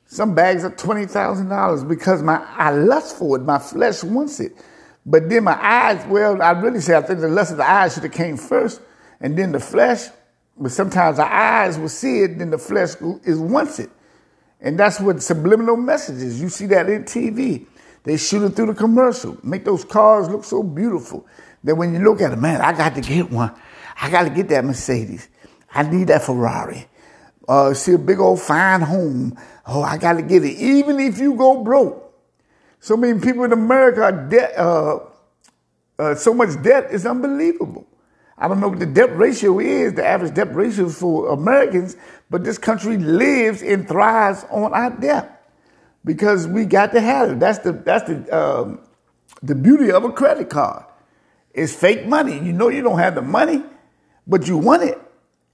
[0.06, 3.42] Some bags are twenty thousand dollars because my I lust for it.
[3.42, 4.52] My flesh wants it.
[5.04, 7.92] But then my eyes, well, I really say I think the lust of the eyes
[7.92, 8.80] should have came first,
[9.20, 10.06] and then the flesh.
[10.56, 13.90] But sometimes the eyes will see it, then the flesh is wants it.
[14.60, 16.40] And that's what subliminal messages.
[16.40, 17.66] You see that in TV.
[18.04, 21.26] They shoot it through the commercial, make those cars look so beautiful
[21.64, 23.54] that when you look at it, man, I got to get one.
[24.00, 25.28] I got to get that Mercedes.
[25.72, 26.86] I need that Ferrari.
[27.48, 29.38] Uh, see a big old fine home.
[29.66, 30.56] Oh, I got to get it.
[30.56, 32.00] Even if you go broke.
[32.80, 34.98] So many people in America are debt, uh,
[35.98, 37.86] uh, so much debt is unbelievable.
[38.36, 41.96] I don't know what the debt ratio is, the average debt ratio for Americans,
[42.30, 45.34] but this country lives and thrives on our debt
[46.04, 47.40] because we got to have it.
[47.40, 48.80] That's the that's the um,
[49.42, 50.84] the beauty of a credit card.
[51.52, 52.34] It's fake money.
[52.34, 53.62] You know you don't have the money,
[54.26, 54.98] but you want it.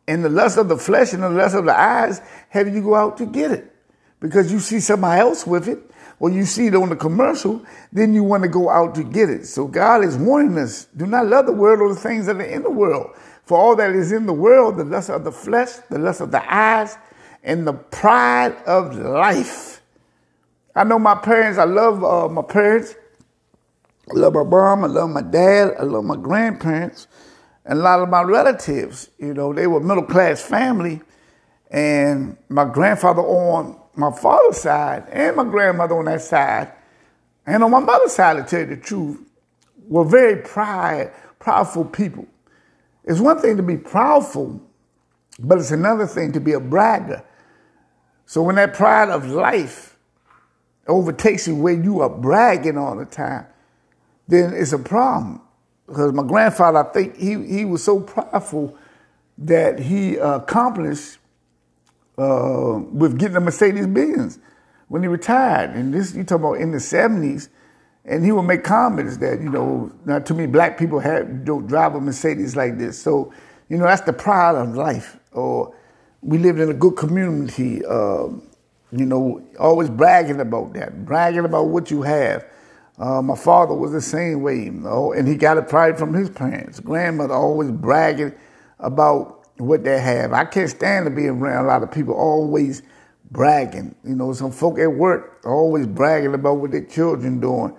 [0.06, 2.94] And the lust of the flesh and the lust of the eyes have you go
[2.94, 3.72] out to get it.
[4.18, 5.78] Because you see somebody else with it,
[6.18, 9.30] or you see it on the commercial, then you want to go out to get
[9.30, 9.46] it.
[9.46, 12.42] So God is warning us, do not love the world or the things that are
[12.42, 13.16] in the world.
[13.44, 16.30] For all that is in the world, the lust of the flesh, the lust of
[16.30, 16.98] the eyes,
[17.42, 19.80] and the pride of life.
[20.76, 22.94] I know my parents, I love uh, my parents.
[24.10, 27.06] I love my mom, I love my dad, I love my grandparents
[27.64, 31.00] and a lot of my relatives, you know, they were middle class family.
[31.70, 36.72] And my grandfather on my father's side and my grandmother on that side,
[37.46, 39.20] and on my mother's side, to tell you the truth,
[39.88, 42.26] were very pride, proudful people.
[43.04, 44.60] It's one thing to be proudful,
[45.38, 47.24] but it's another thing to be a bragger.
[48.26, 49.96] So when that pride of life
[50.86, 53.46] overtakes you where you are bragging all the time,
[54.28, 55.40] then it's a problem
[55.90, 58.76] because my grandfather, I think he, he was so prideful
[59.38, 61.18] that he accomplished
[62.16, 64.38] uh, with getting a Mercedes Benz
[64.86, 65.70] when he retired.
[65.70, 67.48] And this, you talk about in the 70s,
[68.04, 71.66] and he would make comments that, you know, not too many black people have, don't
[71.66, 73.02] drive a Mercedes like this.
[73.02, 73.32] So,
[73.68, 75.18] you know, that's the pride of life.
[75.32, 75.74] Or
[76.22, 78.28] we lived in a good community, uh,
[78.92, 82.44] you know, always bragging about that, bragging about what you have.
[82.98, 86.12] Uh, my father was the same way, you know, and he got it pride from
[86.12, 86.80] his parents.
[86.80, 88.34] Grandmother always bragging
[88.78, 90.32] about what they have.
[90.32, 92.82] I can't stand to be around a lot of people always
[93.30, 93.94] bragging.
[94.04, 97.74] You know, some folk at work always bragging about what their children doing,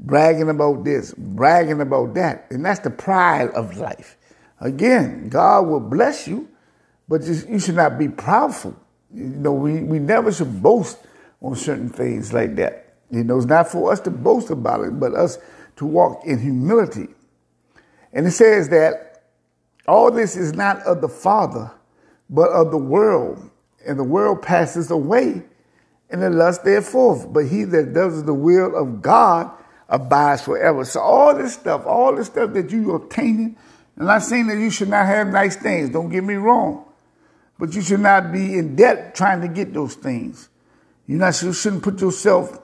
[0.00, 4.16] bragging about this, bragging about that, and that's the pride of life.
[4.60, 6.48] Again, God will bless you,
[7.08, 8.76] but you should not be proudful.
[9.12, 10.98] You know, we, we never should boast
[11.42, 12.81] on certain things like that.
[13.12, 15.38] You know, it's not for us to boast about it, but us
[15.76, 17.08] to walk in humility.
[18.12, 19.24] And it says that
[19.86, 21.70] all this is not of the Father,
[22.30, 23.50] but of the world.
[23.86, 25.42] And the world passes away,
[26.08, 27.26] and the lust therefore.
[27.26, 29.50] But he that does the will of God
[29.88, 30.84] abides forever.
[30.84, 33.56] So all this stuff, all this stuff that you obtaining,
[33.96, 35.90] and I'm not saying that you should not have nice things.
[35.90, 36.86] Don't get me wrong.
[37.58, 40.48] But you should not be in debt trying to get those things.
[41.06, 42.58] You not you shouldn't put yourself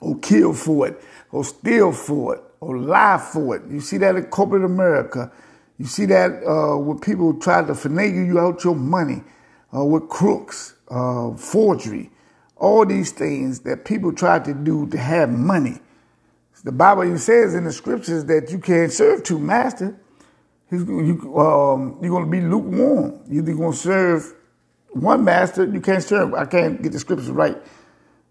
[0.00, 1.00] or kill for it,
[1.32, 3.62] or steal for it, or lie for it.
[3.70, 5.30] You see that in corporate America.
[5.78, 9.22] You see that uh, when people try to finagle you out your money
[9.74, 12.10] uh, with crooks, uh, forgery,
[12.56, 15.80] all these things that people try to do to have money.
[16.64, 19.94] The Bible even says in the scriptures that you can't serve two masters.
[20.70, 23.20] You, um, you're going to be lukewarm.
[23.28, 24.34] You're going to serve
[24.90, 25.64] one master.
[25.64, 26.34] You can't serve.
[26.34, 27.56] I can't get the scriptures right.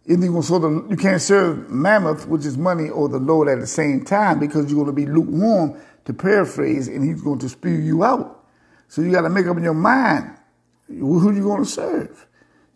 [0.08, 3.60] Either you sort of you can't serve mammon, which is money, or the Lord at
[3.60, 7.50] the same time because you're going to be lukewarm, to paraphrase, and He's going to
[7.50, 8.46] spew you out.
[8.88, 10.38] So you got to make up in your mind
[10.88, 12.26] who you going to serve.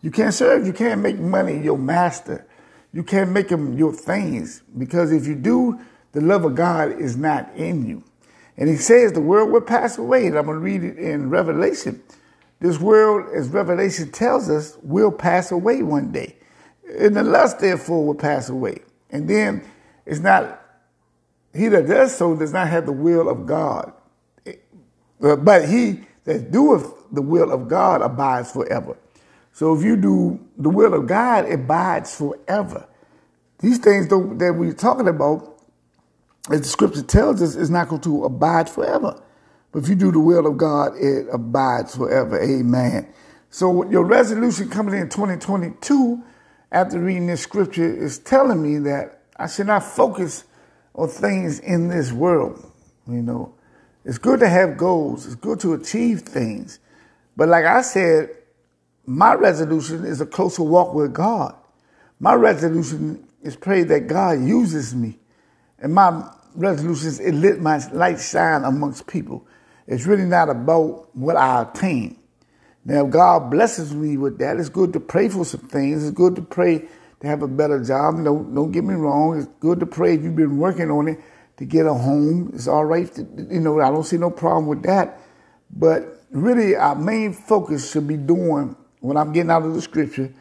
[0.02, 0.66] You can't serve.
[0.66, 2.46] You can't make money your master.
[2.92, 5.80] You can't make him your things because if you do,
[6.12, 8.04] the love of God is not in you.
[8.58, 10.26] And he says the world will pass away.
[10.26, 12.02] And I'm going to read it in Revelation.
[12.60, 16.36] This world, as Revelation tells us, will pass away one day.
[16.86, 18.80] And the lust, therefore, will pass away.
[19.10, 19.64] And then
[20.06, 20.60] it's not,
[21.54, 23.92] he that does so does not have the will of God.
[24.46, 28.96] Uh, but he that doeth the will of God abides forever.
[29.52, 32.88] So if you do the will of God, it abides forever.
[33.58, 35.52] These things that we're talking about
[36.50, 39.20] as the scripture tells us, is not going to abide forever.
[39.70, 42.40] But if you do the will of God, it abides forever.
[42.42, 43.08] Amen.
[43.50, 46.22] So your resolution coming in 2022
[46.72, 50.44] after reading this scripture is telling me that I should not focus
[50.94, 52.64] on things in this world.
[53.06, 53.54] You know,
[54.04, 55.26] it's good to have goals.
[55.26, 56.78] It's good to achieve things.
[57.36, 58.30] But like I said,
[59.06, 61.54] my resolution is a closer walk with God.
[62.18, 65.18] My resolution is pray that God uses me
[65.82, 69.46] and my resolution is it let my light shine amongst people.
[69.86, 72.18] It's really not about what I attain.
[72.84, 76.04] Now, God blesses me with that, it's good to pray for some things.
[76.04, 76.88] It's good to pray
[77.20, 78.22] to have a better job.
[78.24, 79.38] Don't, don't get me wrong.
[79.38, 81.20] It's good to pray if you've been working on it
[81.58, 82.50] to get a home.
[82.54, 83.12] It's all right.
[83.14, 85.20] To, you know, I don't see no problem with that.
[85.70, 90.34] But really, our main focus should be doing, when I'm getting out of the scripture,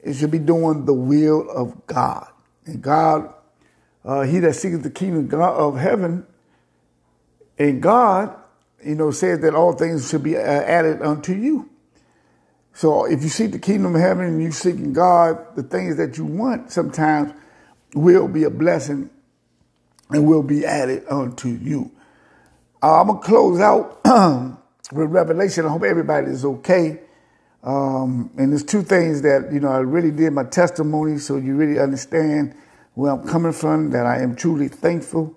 [0.00, 2.26] it should be doing the will of God.
[2.64, 3.32] And God
[4.06, 6.24] uh, he that seeketh the kingdom of heaven
[7.58, 8.34] and God,
[8.84, 11.68] you know, says that all things should be uh, added unto you.
[12.76, 16.18] So if you seek the kingdom of heaven and you're seeking God, the things that
[16.18, 17.32] you want sometimes
[17.94, 19.08] will be a blessing
[20.10, 21.90] and will be added unto you.
[22.82, 24.02] Uh, I'm gonna close out
[24.92, 25.64] with Revelation.
[25.64, 27.00] I hope everybody is okay.
[27.64, 31.56] Um, and there's two things that you know I really did my testimony, so you
[31.56, 32.54] really understand
[32.92, 35.34] where I'm coming from, that I am truly thankful.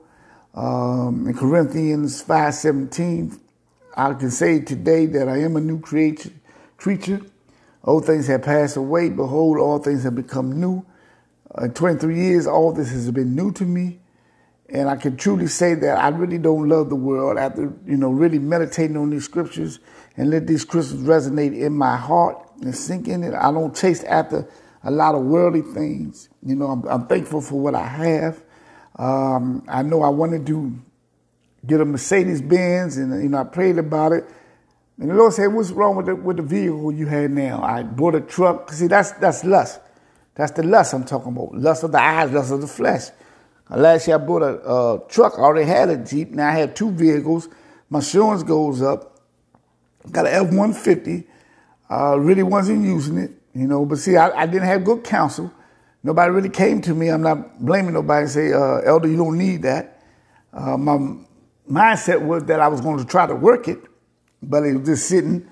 [0.54, 3.40] Um, in Corinthians 5.17,
[3.96, 6.32] I can say today that I am a new creature,
[6.80, 7.22] creature.
[7.84, 9.10] Old things have passed away.
[9.10, 10.86] Behold, all things have become new.
[11.58, 14.00] Uh, in 23 years, all this has been new to me.
[14.70, 18.10] And I can truly say that I really don't love the world after, you know,
[18.10, 19.80] really meditating on these scriptures
[20.16, 23.34] and let these scriptures resonate in my heart and sink in it.
[23.34, 24.48] I don't chase after
[24.84, 26.30] a lot of worldly things.
[26.46, 28.44] You know, I'm, I'm thankful for what I have.
[28.98, 30.80] Um, I know I wanted to
[31.66, 34.26] get a Mercedes Benz, and you know, I prayed about it.
[35.00, 37.84] And the Lord said, "What's wrong with the with the vehicle you had now?" I
[37.84, 38.72] bought a truck.
[38.72, 39.80] See, that's that's lust.
[40.36, 41.56] That's the lust I'm talking about.
[41.56, 43.10] Lust of the eyes, lust of the flesh.
[43.70, 45.34] Last year I bought a, a truck.
[45.38, 46.32] I already had a Jeep.
[46.32, 47.50] Now I have two vehicles.
[47.90, 49.20] My insurance goes up.
[50.12, 51.26] Got an F-150.
[51.90, 53.32] Uh, really wasn't using it.
[53.54, 55.52] You know, but see, I, I didn't have good counsel.
[56.04, 57.10] Nobody really came to me.
[57.10, 60.02] I'm not blaming nobody and say, uh, Elder, you don't need that.
[60.54, 61.16] Uh, my
[61.70, 63.80] mindset was that I was going to try to work it,
[64.42, 65.48] but it was just sitting.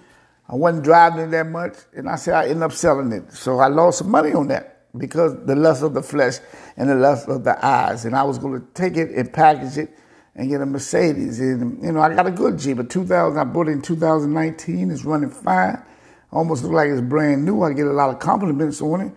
[0.50, 3.34] I wasn't driving it that much, and I said I ended up selling it.
[3.34, 6.36] So I lost some money on that because the lust of the flesh
[6.78, 8.06] and the lust of the eyes.
[8.06, 9.98] And I was going to take it and package it
[10.36, 11.40] and get a Mercedes.
[11.40, 12.80] And, you know, I got a good Jeep.
[12.80, 14.92] A 2000, I bought it in 2019.
[14.92, 15.84] It's running fine
[16.32, 17.64] almost look like it's brand new.
[17.64, 19.14] I get a lot of compliments on it.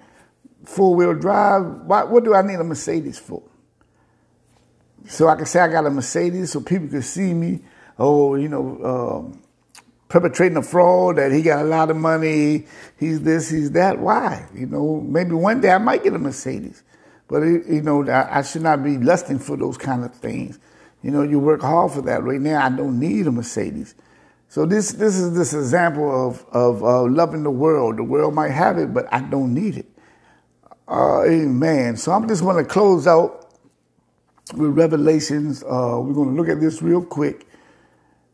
[0.65, 1.65] Four wheel drive.
[1.85, 3.43] Why, what do I need a Mercedes for?
[5.07, 7.61] So I can say I got a Mercedes so people can see me.
[7.99, 9.43] Oh, you know, um,
[10.11, 12.67] perpetrating a fraud that he got a lot of money.
[12.99, 13.99] He's this, he's that.
[13.99, 14.47] Why?
[14.55, 16.83] You know, maybe one day I might get a Mercedes.
[17.29, 20.59] But, it, you know, I, I should not be lusting for those kind of things.
[21.03, 22.23] You know, you work hard for that.
[22.23, 23.95] Right now, I don't need a Mercedes.
[24.49, 27.99] So this this is this example of of uh, loving the world.
[27.99, 29.87] The world might have it, but I don't need it.
[30.89, 31.97] Uh, amen.
[31.97, 33.55] So I'm just going to close out
[34.57, 35.63] with Revelations.
[35.63, 37.47] Uh, we're going to look at this real quick,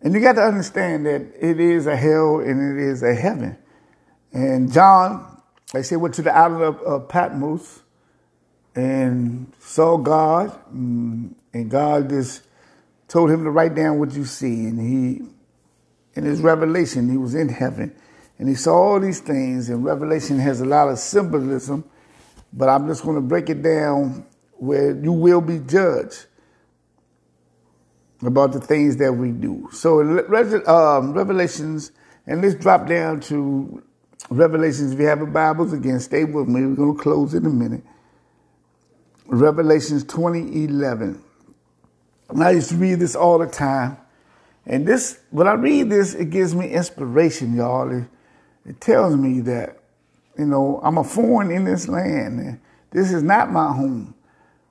[0.06, 3.58] and you got to understand that it is a hell and it is a heaven.
[4.32, 5.42] And John,
[5.72, 7.82] they say, went to the island of, of Patmos
[8.76, 12.42] and saw God, mm, and God just
[13.08, 15.26] told him to write down what you see, and he
[16.14, 17.92] in his revelation, he was in heaven
[18.38, 19.70] and he saw all these things.
[19.70, 21.82] And Revelation has a lot of symbolism,
[22.52, 26.26] but I'm just going to break it down where you will be judged
[28.22, 29.68] about the things that we do.
[29.72, 31.92] So, um, Revelations,
[32.26, 33.82] and let's drop down to
[34.30, 36.66] Revelations, if you have a Bibles, again, stay with me.
[36.66, 37.82] We're going to close in a minute.
[39.26, 41.22] Revelations 2011.
[42.30, 43.98] And I used to read this all the time.
[44.66, 47.90] And this, when I read this, it gives me inspiration, y'all.
[47.92, 48.04] It,
[48.64, 49.78] it tells me that,
[50.36, 52.40] you know, I'm a foreign in this land.
[52.40, 52.60] And
[52.90, 54.14] this is not my home.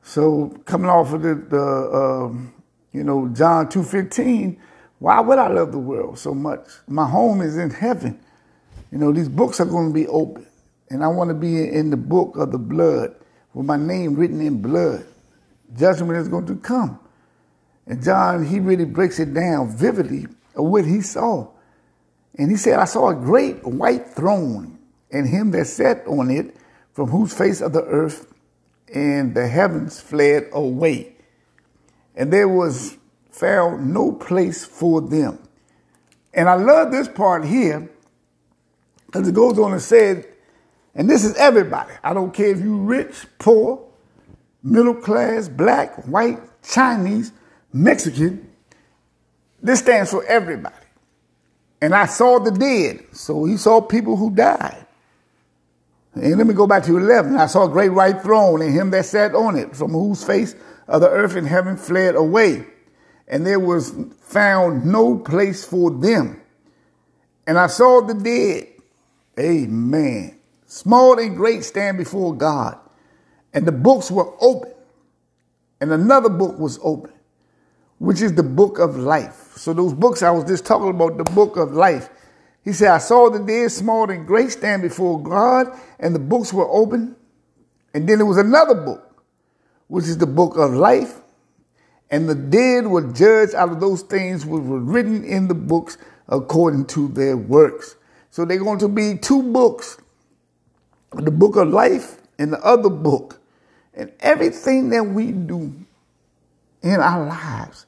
[0.04, 2.54] So coming off of the, the um,
[2.96, 4.58] you know, John 2.15,
[5.00, 6.66] why would I love the world so much?
[6.88, 8.18] My home is in heaven.
[8.90, 10.48] You know, these books are going to be open.
[10.90, 13.14] And I want to be in the book of the blood
[13.54, 15.06] with my name written in blood.
[15.76, 16.98] Judgment is going to come.
[17.86, 21.50] And John, he really breaks it down vividly of what he saw.
[22.38, 24.80] And he said, I saw a great white throne
[25.12, 26.56] and him that sat on it,
[26.94, 28.34] from whose face of the earth
[28.94, 31.15] and the heavens fled away.
[32.16, 32.98] And there was
[33.32, 35.40] found no place for them.
[36.34, 37.90] And I love this part here
[39.06, 40.26] because it goes on and said,
[40.94, 41.94] and this is everybody.
[42.04, 43.86] I don't care if you're rich, poor,
[44.64, 47.32] middle class, black, white, Chinese,
[47.74, 48.50] Mexican.
[49.62, 50.76] This stands for everybody.
[51.82, 53.06] And I saw the dead.
[53.12, 54.86] So he saw people who died.
[56.14, 57.36] And let me go back to 11.
[57.36, 60.56] I saw a great white throne and him that sat on it, from whose face
[60.88, 62.66] of the earth and heaven fled away.
[63.28, 66.42] And there was found no place for them.
[67.48, 68.76] And I saw the dead
[69.40, 70.40] Amen.
[70.66, 72.78] Small and great stand before God.
[73.54, 74.72] And the books were open.
[75.82, 77.12] And another book was open,
[78.00, 79.54] which is the book of life.
[79.58, 82.10] So those books I was just talking about, the book of life.
[82.64, 85.68] He said, I saw the dead, small and great, stand before God,
[86.00, 87.16] and the books were open.
[87.94, 89.15] And then there was another book,
[89.88, 91.22] which is the book of life.
[92.12, 95.98] And the dead were judged out of those things which were written in the books
[96.28, 97.96] according to their works.
[98.32, 99.98] So they're going to be two books
[101.24, 103.40] the book of life and the other book.
[103.94, 105.74] And everything that we do
[106.82, 107.86] in our lives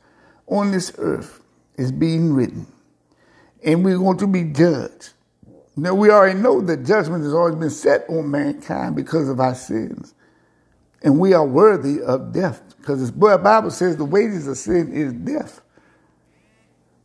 [0.48, 1.42] on this earth
[1.76, 2.66] is being written.
[3.64, 5.14] And we're going to be judged.
[5.76, 9.54] Now, we already know that judgment has always been set on mankind because of our
[9.54, 10.16] sins.
[11.04, 15.14] And we are worthy of death because the Bible says the wages of sin is
[15.14, 15.62] death.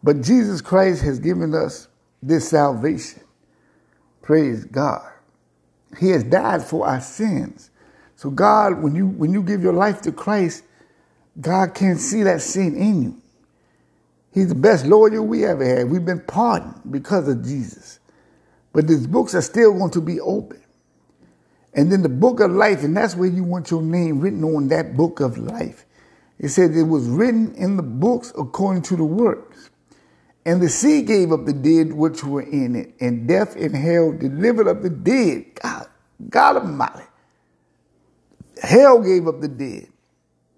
[0.02, 1.88] But Jesus Christ has given us
[2.22, 3.22] this salvation.
[4.22, 5.08] Praise God.
[5.98, 7.70] He has died for our sins.
[8.16, 10.64] So God, when you when you give your life to Christ,
[11.40, 13.22] God can't see that sin in you.
[14.32, 15.90] He's the best lawyer we ever had.
[15.90, 18.00] We've been pardoned because of Jesus.
[18.72, 20.61] But these books are still going to be open.
[21.74, 24.68] And then the book of life, and that's where you want your name written on
[24.68, 25.86] that book of life.
[26.38, 29.70] It said it was written in the books according to the works.
[30.44, 34.12] And the sea gave up the dead which were in it, and death and hell
[34.12, 35.54] delivered up the dead.
[35.54, 35.86] God,
[36.28, 37.04] God Almighty.
[38.60, 39.88] Hell gave up the dead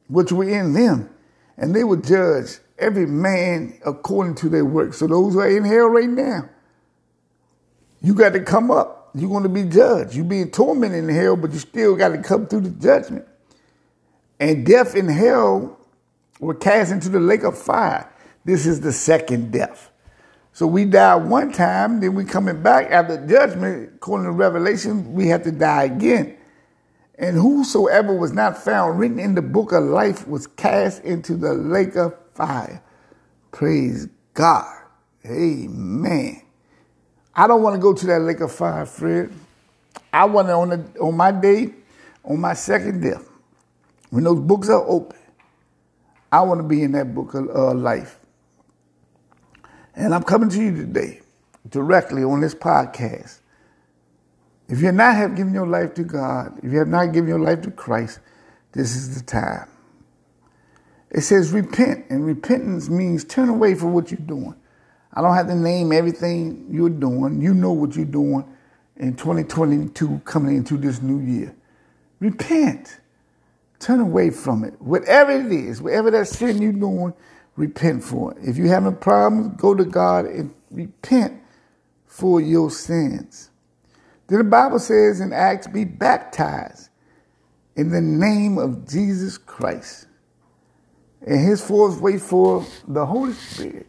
[0.09, 1.11] which were in them,
[1.57, 4.95] and they were judged every man according to their work.
[4.95, 6.49] So those who are in hell right now,
[8.01, 9.04] you got to come up.
[9.15, 10.15] You're going to be judged.
[10.15, 13.27] You're being tormented in hell, but you still got to come through the judgment.
[14.41, 15.79] And death and hell
[16.41, 18.11] were cast into the lake of fire.
[18.45, 19.91] This is the second death.
[20.53, 23.95] So we die one time, then we coming back after judgment.
[23.97, 26.37] According to Revelation, we have to die again.
[27.19, 31.55] And whosoever was not found written in the book of life was cast into the
[31.55, 32.83] lake of fire.
[33.53, 34.83] Praise God.
[35.27, 36.44] Amen.
[37.37, 39.33] I don't want to go to that lake of fire, Fred.
[40.13, 41.75] I want to, on, on my day,
[42.25, 43.29] on my second death,
[44.11, 45.19] when those books are open,
[46.31, 48.19] I want to be in that book of uh, life.
[49.97, 51.21] And I'm coming to you today
[51.69, 53.41] directly on this podcast.
[54.69, 57.29] If you have not have given your life to God, if you have not given
[57.29, 58.21] your life to Christ,
[58.73, 59.69] this is the time.
[61.11, 64.57] It says repent, and repentance means turn away from what you're doing.
[65.15, 67.41] I don't have to name everything you're doing.
[67.41, 68.45] You know what you're doing
[68.97, 71.55] in 2022 coming into this new year.
[72.19, 72.99] Repent.
[73.79, 74.75] Turn away from it.
[74.81, 77.15] Whatever it is, whatever that sin you're doing,
[77.57, 78.39] repent for it.
[78.43, 81.41] If you have a problem, go to God and repent
[82.07, 83.51] for your sins.
[84.27, 86.89] Then the Bible says in Acts, be baptized
[87.77, 90.07] in the name of Jesus Christ.
[91.27, 93.87] And his fourth wait for the Holy Spirit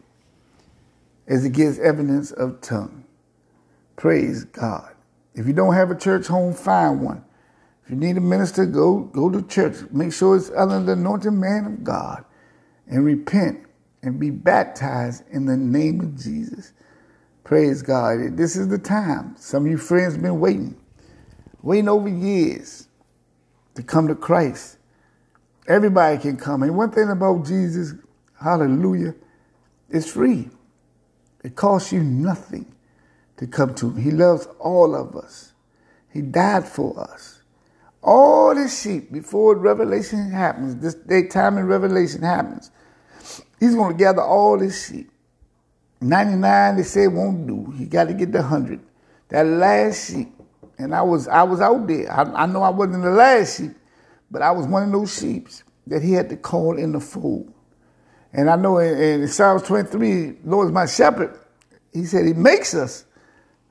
[1.28, 3.04] as it gives evidence of tongue.
[3.96, 4.94] Praise God.
[5.34, 7.24] If you don't have a church home, find one.
[7.84, 9.76] If you need a minister, go go to church.
[9.92, 12.24] Make sure it's under the anointed man of God
[12.88, 13.60] and repent
[14.02, 16.72] and be baptized in the name of Jesus.
[17.44, 18.36] Praise God.
[18.36, 19.36] This is the time.
[19.38, 20.76] Some of you friends been waiting,
[21.62, 22.88] waiting over years
[23.74, 24.78] to come to Christ.
[25.68, 26.62] Everybody can come.
[26.62, 27.94] And one thing about Jesus,
[28.40, 29.14] hallelujah,
[29.90, 30.48] it's free.
[31.46, 32.66] It costs you nothing
[33.36, 33.96] to come to him.
[33.96, 35.52] He loves all of us.
[36.12, 37.42] He died for us.
[38.02, 42.72] All his sheep, before revelation happens, this day time in revelation happens,
[43.60, 45.10] he's going to gather all his sheep
[46.00, 47.72] 99 they said won't do.
[47.76, 48.80] He got to get the 100.
[49.28, 50.32] That last sheep.
[50.78, 52.12] And I was I was out there.
[52.12, 53.72] I, I know I wasn't the last sheep,
[54.30, 55.48] but I was one of those sheep
[55.86, 57.52] that he had to call in the fold.
[58.36, 61.40] And I know in, in Psalms 23, Lord is my shepherd.
[61.92, 63.06] He said he makes us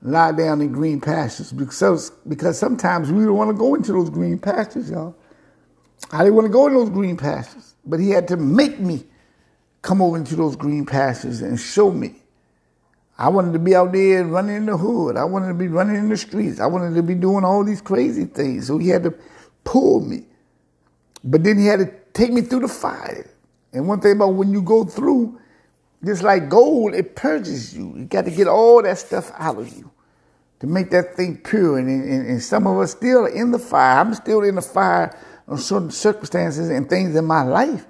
[0.01, 4.09] lie down in green pastures because, because sometimes we don't want to go into those
[4.09, 5.16] green pastures, y'all.
[6.11, 9.05] I didn't want to go in those green pastures, but he had to make me
[9.84, 12.16] come over into those green pastures and show me.
[13.20, 15.16] I wanted to be out there running in the hood.
[15.16, 16.59] I wanted to be running in the streets.
[16.59, 18.66] I wanted to be doing all these crazy things.
[18.66, 19.13] So he had to
[19.63, 20.26] pull me.
[21.24, 23.30] But then he had to take me through the fire.
[23.76, 25.39] And one thing about when you go through,
[26.03, 27.93] just like gold, it purges you.
[27.97, 29.91] You got to get all that stuff out of you
[30.61, 31.78] to make that thing pure.
[31.78, 33.99] And, and, and some of us still are in the fire.
[33.99, 35.17] I'm still in the fire
[35.47, 37.86] on certain circumstances and things in my life.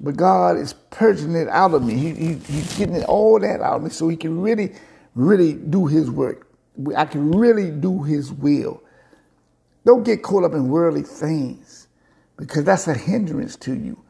[0.00, 1.94] But God is purging it out of me.
[1.94, 4.72] He, he, he's getting all that out of me so he can really,
[5.14, 6.48] really do his work.
[6.96, 8.82] I can really do his will.
[9.84, 11.88] Don't get caught up in worldly things
[12.36, 14.03] because that's a hindrance to you.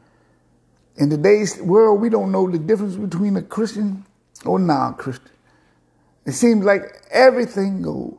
[0.97, 4.05] In today's world, we don't know the difference between a Christian
[4.45, 5.31] or non-Christian.
[6.25, 6.81] It seems like
[7.11, 8.17] everything goes.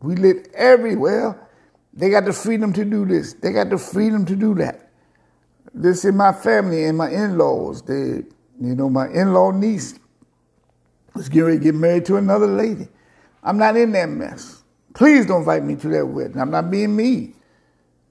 [0.00, 1.48] We live everywhere.
[1.92, 3.34] They got the freedom to do this.
[3.34, 4.90] They got the freedom to do that.
[5.72, 7.82] This in my family and my in-laws.
[7.82, 9.98] They, you know, my in-law niece
[11.14, 12.88] was getting ready to get married to another lady.
[13.42, 14.62] I'm not in that mess.
[14.94, 16.38] Please don't invite me to that wedding.
[16.40, 17.34] I'm not being me.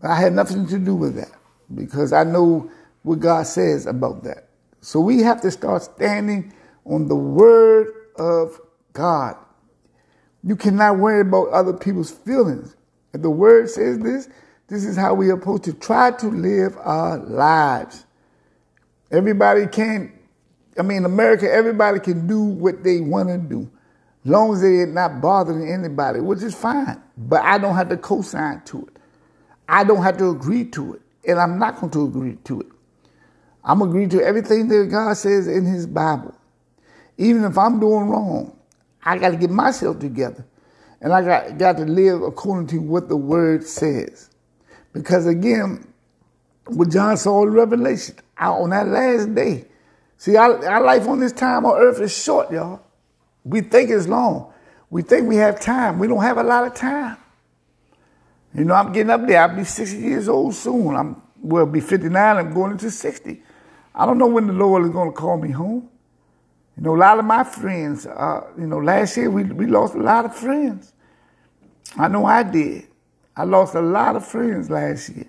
[0.01, 1.31] I had nothing to do with that
[1.73, 2.69] because I know
[3.03, 4.49] what God says about that.
[4.81, 6.53] So we have to start standing
[6.85, 8.59] on the word of
[8.91, 9.37] God.
[10.43, 12.75] You cannot worry about other people's feelings.
[13.13, 14.27] If the word says this,
[14.67, 18.05] this is how we are supposed to try to live our lives.
[19.11, 20.11] Everybody can,
[20.77, 23.69] I mean, America, everybody can do what they want to do.
[24.25, 27.01] Long as they're not bothering anybody, which is fine.
[27.17, 28.97] But I don't have to co-sign to it.
[29.67, 31.01] I don't have to agree to it.
[31.27, 32.67] And I'm not going to agree to it.
[33.63, 36.33] I'm agreeing to everything that God says in his Bible.
[37.17, 38.57] Even if I'm doing wrong,
[39.03, 40.45] I got to get myself together.
[41.01, 44.29] And I got, got to live according to what the word says.
[44.93, 45.87] Because again,
[46.65, 49.65] what John saw in Revelation, on that last day.
[50.17, 52.81] See, our, our life on this time on earth is short, y'all.
[53.43, 54.53] We think it's long.
[54.89, 55.99] We think we have time.
[55.99, 57.17] We don't have a lot of time.
[58.55, 59.41] You know, I'm getting up there.
[59.41, 60.95] I'll be 60 years old soon.
[60.95, 62.37] I'm well, be 59.
[62.37, 63.41] I'm going into 60.
[63.95, 65.89] I don't know when the Lord is going to call me home.
[66.77, 69.93] You know, a lot of my friends, uh, you know, last year we, we lost
[69.93, 70.93] a lot of friends.
[71.97, 72.87] I know I did.
[73.35, 75.27] I lost a lot of friends last year.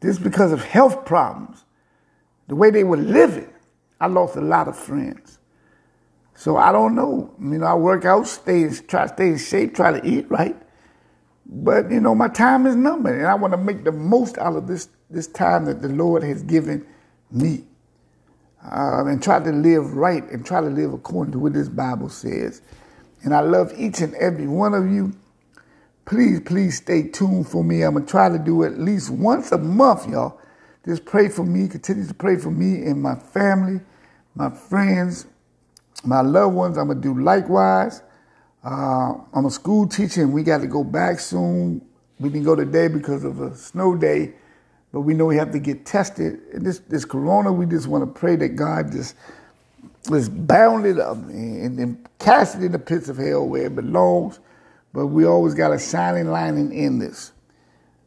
[0.00, 1.64] Just because of health problems,
[2.46, 3.52] the way they were living,
[4.00, 5.38] I lost a lot of friends.
[6.34, 7.34] So I don't know.
[7.40, 10.56] You know, I work out, stay, try to stay in shape, try to eat right.
[11.44, 14.54] But you know, my time is numbered, and I want to make the most out
[14.54, 16.86] of this this time that the Lord has given
[17.30, 17.64] me,
[18.70, 22.08] uh, and try to live right and try to live according to what this Bible
[22.08, 22.62] says.
[23.22, 25.14] And I love each and every one of you
[26.08, 27.82] please, please stay tuned for me.
[27.82, 30.40] I'm going to try to do at least once a month, y'all.
[30.86, 31.68] Just pray for me.
[31.68, 33.80] Continue to pray for me and my family,
[34.34, 35.26] my friends,
[36.04, 36.78] my loved ones.
[36.78, 38.02] I'm going to do likewise.
[38.64, 41.82] Uh, I'm a school teacher and we got to go back soon.
[42.18, 44.32] We didn't go today because of a snow day,
[44.92, 46.40] but we know we have to get tested.
[46.52, 49.14] And this, this corona, we just want to pray that God just
[50.08, 53.76] just bound it up and, and cast it in the pits of hell where it
[53.76, 54.40] belongs.
[54.94, 57.32] But we always got a shining lining in this.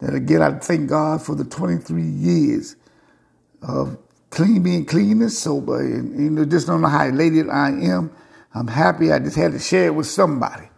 [0.00, 2.76] that again I thank God for the 23 years
[3.62, 3.98] of
[4.30, 8.12] clean, being clean and sober, and you know just don't know how elated I am.
[8.54, 9.12] I'm happy.
[9.12, 10.68] I just had to share it with somebody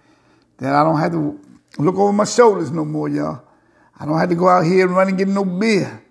[0.58, 1.40] that I don't have to
[1.78, 3.42] look over my shoulders no more, y'all.
[3.98, 6.02] I don't have to go out here and run and get no beer.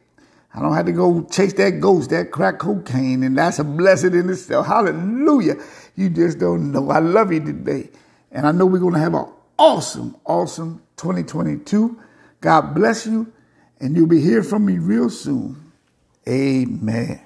[0.54, 4.14] I don't have to go chase that ghost, that crack cocaine, and that's a blessing
[4.14, 4.68] in itself.
[4.68, 5.56] Hallelujah.
[5.96, 6.90] You just don't know.
[6.90, 7.90] I love you today.
[8.32, 9.26] And I know we're going to have an
[9.58, 12.00] awesome, awesome 2022.
[12.40, 13.32] God bless you,
[13.80, 15.72] and you'll be hearing from me real soon.
[16.28, 17.22] Amen.